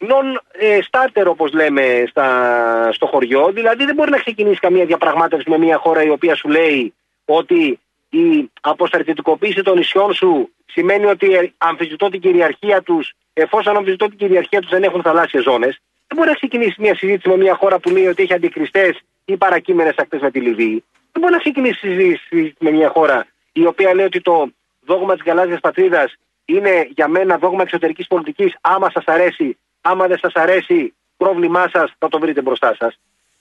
[0.00, 3.50] non-starter όπως λέμε στα, στο χωριό.
[3.52, 6.94] Δηλαδή δεν μπορεί να ξεκινήσει καμία διαπραγμάτευση με μια χώρα η οποία σου λέει
[7.24, 14.18] ότι η αποστρατητικοποίηση των νησιών σου σημαίνει ότι αμφισβητώ την κυριαρχία τους εφόσον αμφισβητώ την
[14.18, 15.80] κυριαρχία τους δεν έχουν θαλάσσιες ζώνες.
[16.06, 19.36] Δεν μπορεί να ξεκινήσει μια συζήτηση με μια χώρα που λέει ότι έχει αντικριστές οι
[19.36, 20.84] παρακείμενες ακτές με τη Λιβύη.
[21.12, 24.50] Δεν μπορεί να ξεκινήσει συζήτηση με μια χώρα η οποία λέει ότι το
[24.90, 28.56] δόγμα της γαλάζιας πατρίδας είναι για μένα δόγμα εξωτερικής πολιτικής.
[28.60, 32.98] Άμα σας αρέσει, άμα δεν σας αρέσει, πρόβλημά σας θα το βρείτε μπροστά σας.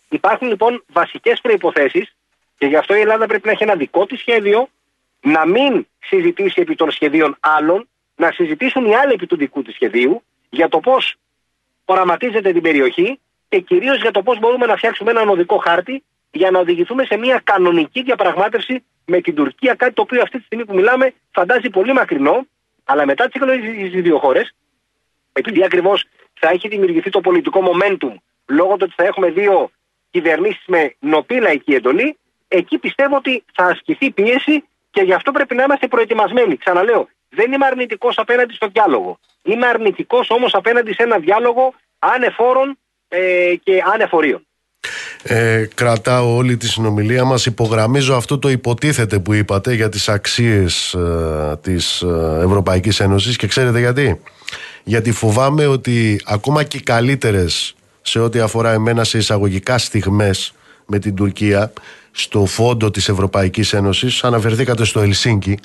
[0.10, 2.10] Υπάρχουν λοιπόν βασικές προποθέσει
[2.58, 4.68] και γι' αυτό η Ελλάδα πρέπει να έχει ένα δικό της σχέδιο,
[5.22, 9.74] να μην συζητήσει επί των σχεδίων άλλων, να συζητήσουν οι άλλοι επί του δικού της
[9.74, 11.16] σχεδίου για το πώς
[11.86, 13.20] οραματίζεται την περιοχή
[13.50, 17.18] και κυρίως για το πώς μπορούμε να φτιάξουμε έναν οδικό χάρτη για να οδηγηθούμε σε
[17.18, 19.74] μια κανονική διαπραγμάτευση με την Τουρκία.
[19.74, 22.46] Κάτι το οποίο αυτή τη στιγμή που μιλάμε φαντάζει πολύ μακρινό,
[22.84, 24.56] αλλά μετά τις εκλογές στι δύο χώρες,
[25.34, 28.14] επειδή ακριβώς θα έχει δημιουργηθεί το πολιτικό momentum
[28.46, 29.72] λόγω του ότι θα έχουμε δύο
[30.12, 32.18] κυβερνήσεις με νοπή λαϊκή εντολή,
[32.48, 36.58] εκεί πιστεύω ότι θα ασκηθεί πίεση και γι' αυτό πρέπει να είμαστε προετοιμασμένοι.
[36.58, 39.20] Ξαναλέω, δεν είμαι αρνητικός απέναντι στο διάλογο.
[39.44, 42.78] Είμαι αρνητικός όμως απέναντι σε ένα διάλογο ανεφόρων
[43.08, 44.48] ε, και ανεφορίων.
[45.24, 47.46] Ε, κρατάω όλη τη συνομιλία μας.
[47.46, 53.36] Υπογραμμίζω αυτό το υποτίθεται που είπατε για τις αξίες ε, της ε, Ευρωπαϊκής Ένωσης.
[53.36, 54.20] Και ξέρετε γιατί;
[54.84, 60.54] Γιατί φοβάμαι ότι ακόμα και οι καλύτερες σε ό,τι αφορά εμένα σε εισαγωγικά στιγμές
[60.86, 61.74] με την Τουρκία
[62.12, 65.60] στο φόντο της Ευρωπαϊκής Ένωσης αναφερθήκατε στο Ελσίνκι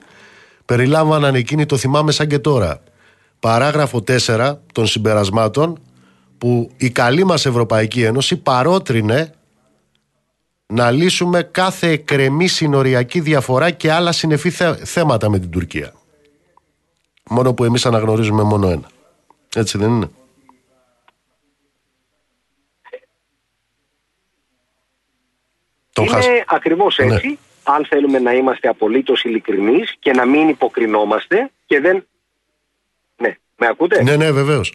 [0.65, 2.81] περιλάμβαναν εκείνη το θυμάμαι σαν και τώρα
[3.41, 5.79] παράγραφο 4 των συμπερασμάτων
[6.39, 9.33] που η καλή μας Ευρωπαϊκή Ένωση παρότρινε
[10.75, 14.51] να λύσουμε κάθε εκρεμή συνοριακή διαφορά και άλλα συνεφή
[14.85, 15.93] θέματα με την Τουρκία.
[17.31, 18.91] Μόνο που εμείς αναγνωρίζουμε μόνο ένα.
[19.55, 20.11] Έτσι δεν είναι;
[26.01, 27.15] είναι ακριβώς ναι.
[27.15, 27.39] έτσι.
[27.63, 32.07] Αν θέλουμε να είμαστε απολύτως ειλικρινείς και να μην υποκρινόμαστε και δεν...
[33.17, 34.75] Ναι, με ακούτε; Ναι, ναι, βεβαίως.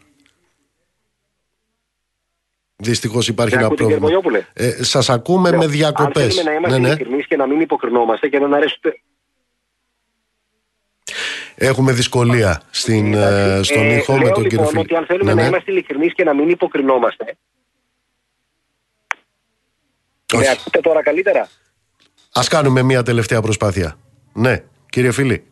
[2.81, 4.09] Δυστυχώς υπάρχει ένα πρόβλημα.
[4.53, 6.23] Ε, Σας ακούμε με διακοπές.
[6.23, 6.93] Αν θέλουμε να είμαστε ναι, ναι.
[6.93, 9.01] ειλικρινείς και να μην υποκρινόμαστε και να δεν αρέσουμε.
[11.55, 14.83] Έχουμε δυσκολία στην, ε, στον ε, ήχο με τον λοιπόν, κύριο Φίλιπ.
[14.83, 15.47] ότι αν θέλουμε ναι, να ναι.
[15.47, 17.37] είμαστε ειλικρινείς και να μην υποκρινόμαστε.
[20.33, 20.43] Όχι.
[20.43, 21.41] Με ακούτε τώρα καλύτερα;
[22.31, 23.95] Α κάνουμε μια τελευταία προσπάθεια.
[24.33, 25.43] Ναι, κύριε Φίλη.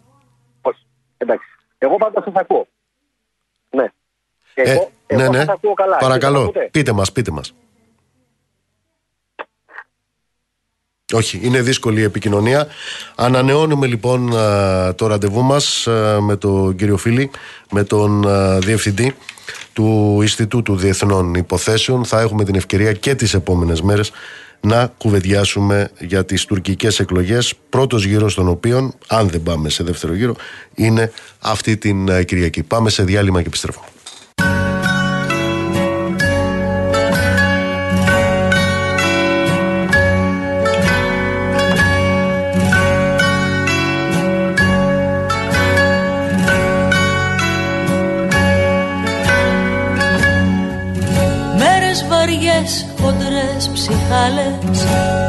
[0.62, 0.86] Όχι.
[1.18, 1.48] Εντάξει.
[1.78, 2.68] Εγώ πάντα σας ακούω.
[3.70, 3.86] Ναι.
[4.64, 5.46] Ε, εγώ, ναι, ναι.
[5.48, 5.98] ακούω καλά.
[5.98, 7.54] Παρακαλώ, πείτε μας, πείτε μας.
[11.14, 12.68] Όχι, είναι δύσκολη η επικοινωνία.
[13.16, 14.30] Ανανεώνουμε λοιπόν
[14.96, 15.88] το ραντεβού μας
[16.20, 17.32] με τον κύριο Φίλη,
[17.72, 18.26] με τον
[18.60, 19.16] Διευθυντή
[19.74, 22.06] του Ινστιτούτου Διεθνών Υποθέσεων.
[22.06, 24.12] Θα έχουμε την ευκαιρία και τις επόμενες μέρες
[24.62, 30.14] να κουβεντιάσουμε για τις τουρκικές εκλογές πρώτος γύρος των οποίων, αν δεν πάμε σε δεύτερο
[30.14, 30.36] γύρο,
[30.76, 32.64] είναι αυτή την Κυριακή.
[32.64, 33.86] Πάμε σε διάλειμμα και επιστρέφουμε.
[53.74, 54.86] Ψυχάλες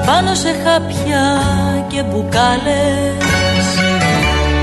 [0.07, 1.43] πάνω σε χάπια
[1.89, 3.67] και μπουκάλες.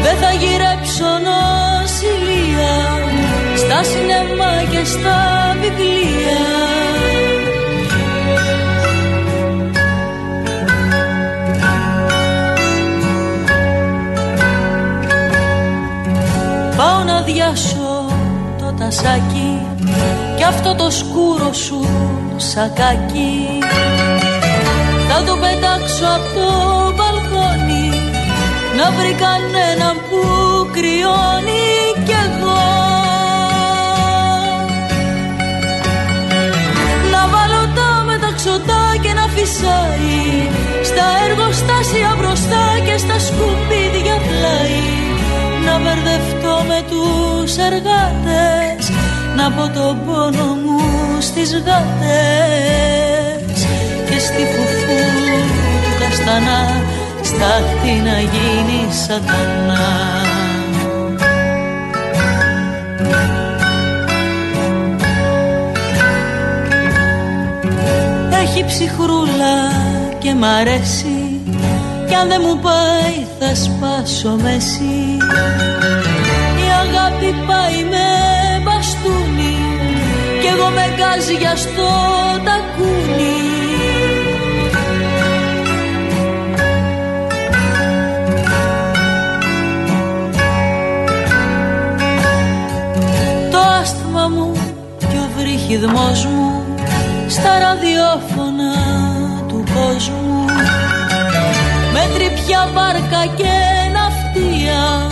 [0.04, 2.76] Δεν θα γυρέψω νοσηλεία
[3.56, 5.18] στα σινεμά και στα
[5.62, 6.44] βιβλία.
[16.78, 18.06] Πάω να διάσω
[18.58, 19.66] το τασάκι
[20.36, 21.88] κι αυτό το σκούρο σου
[22.38, 23.60] σακάκι
[25.08, 26.50] Θα το πετάξω από το
[26.96, 27.90] μπαλκόνι
[28.78, 30.22] Να βρει κανέναν που
[30.76, 31.68] κρυώνει
[32.06, 32.64] κι εγώ.
[37.12, 40.24] Να βάλω τα μεταξωτά και να φυσάει
[40.90, 44.84] Στα εργοστάσια μπροστά και στα σκουπίδια πλάι.
[45.66, 48.85] Να μπερδευτώ με τους εργάτες
[49.36, 50.80] να πω τον πόνο μου
[51.20, 51.96] στις γάτες
[54.10, 55.00] και στη φουφού
[55.84, 56.84] του καστανά
[57.22, 59.86] στάχτη να γίνει σατανά.
[68.42, 69.72] Έχει ψυχρούλα
[70.20, 71.42] και μ' αρέσει
[72.08, 75.18] κι αν δεν μου πάει θα σπάσω μέση
[76.58, 78.35] η αγάπη πάει με
[80.46, 81.90] κι εγώ με γκάζια στο
[82.46, 83.38] τακούνι.
[93.52, 94.52] Το άσθμα μου
[95.00, 96.64] και ο βρύχιδμός μου
[97.28, 98.74] στα ραδιόφωνα
[99.48, 100.46] του κόσμου.
[101.94, 103.54] Με τρυπιά βάρκα και
[103.94, 105.10] ναυτία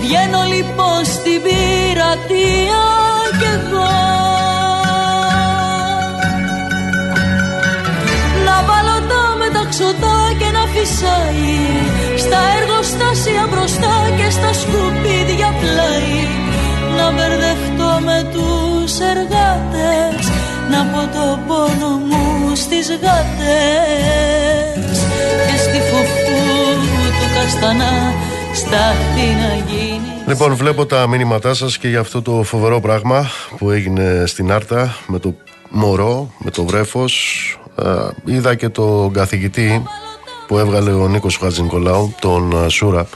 [0.00, 2.84] Βγαίνω λοιπόν στην πειρατεία
[3.38, 4.25] κι εγώ
[9.78, 11.54] μεταξωτά και να φυσάει.
[12.24, 16.18] Στα εργοστάσια μπροστά και στα σκουπίδια πλάι.
[16.96, 20.24] Να μπερδευτώ με τους εργάτες
[20.70, 24.96] Να πω το πόνο μου στις γάτες.
[25.46, 26.40] Και στη φουφού
[27.18, 27.94] του καστανά
[28.54, 30.12] στάχτη να γίνει.
[30.26, 34.96] Λοιπόν, βλέπω τα μήνυματά σας και για αυτό το φοβερό πράγμα που έγινε στην Άρτα
[35.06, 35.34] με το
[35.70, 37.35] μωρό, με το βρέφος.
[38.24, 39.82] Είδα και τον καθηγητή
[40.46, 43.08] που έβγαλε ο Νίκος Χατζηνικολάου, τον ε, Σούρα,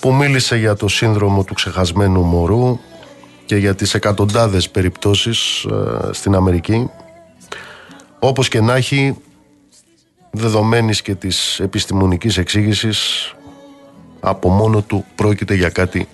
[0.00, 2.78] που μίλησε για το σύνδρομο του ξεχασμένου μωρού
[3.44, 6.90] και για τις εκατοντάδες περιπτώσεις ε, στην Αμερική.
[8.18, 9.16] Όπως και να έχει,
[10.30, 13.30] δεδομένης και της επιστημονικής εξήγησης,
[14.20, 16.08] από μόνο του πρόκειται για κάτι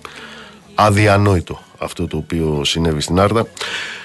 [0.74, 3.46] αδιανόητο αυτό το οποίο συνέβη στην Άρτα.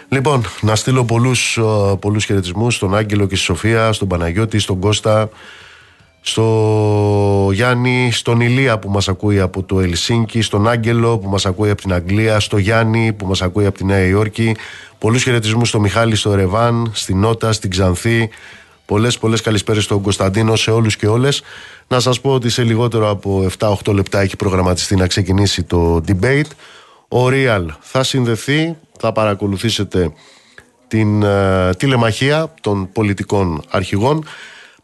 [0.09, 1.61] Λοιπόν, να στείλω πολλούς, ε,
[1.99, 5.29] πολλούς χαιρετισμούς στον Άγγελο και στη Σοφία, στον Παναγιώτη, στον Κώστα,
[6.21, 11.69] στο Γιάννη, στον Ηλία που μας ακούει από το Ελσίνκι, στον Άγγελο που μας ακούει
[11.69, 14.55] από την Αγγλία, στο Γιάννη που μας ακούει από τη Νέα Υόρκη.
[14.97, 18.29] Πολλούς χαιρετισμούς στο Μιχάλη, στο Ρεβάν, στην Νότα, στην Ξανθή.
[18.85, 21.41] Πολλές πολλές καλησπέρες στον Κωνσταντίνο, σε όλους και όλες.
[21.87, 26.49] Να σας πω ότι σε λιγότερο από 7-8 λεπτά έχει προγραμματιστεί να ξεκινήσει το debate.
[27.07, 30.11] Ο Real θα συνδεθεί, θα παρακολουθήσετε
[30.87, 34.25] την ε, τηλεμαχία των πολιτικών αρχηγών.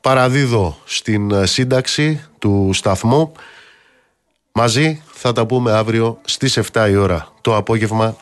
[0.01, 3.31] Παραδίδω στην ε, σύνταξη του σταθμού.
[4.51, 8.15] Μαζί θα τα πούμε αύριο στις 7 η ώρα το απόγευμα.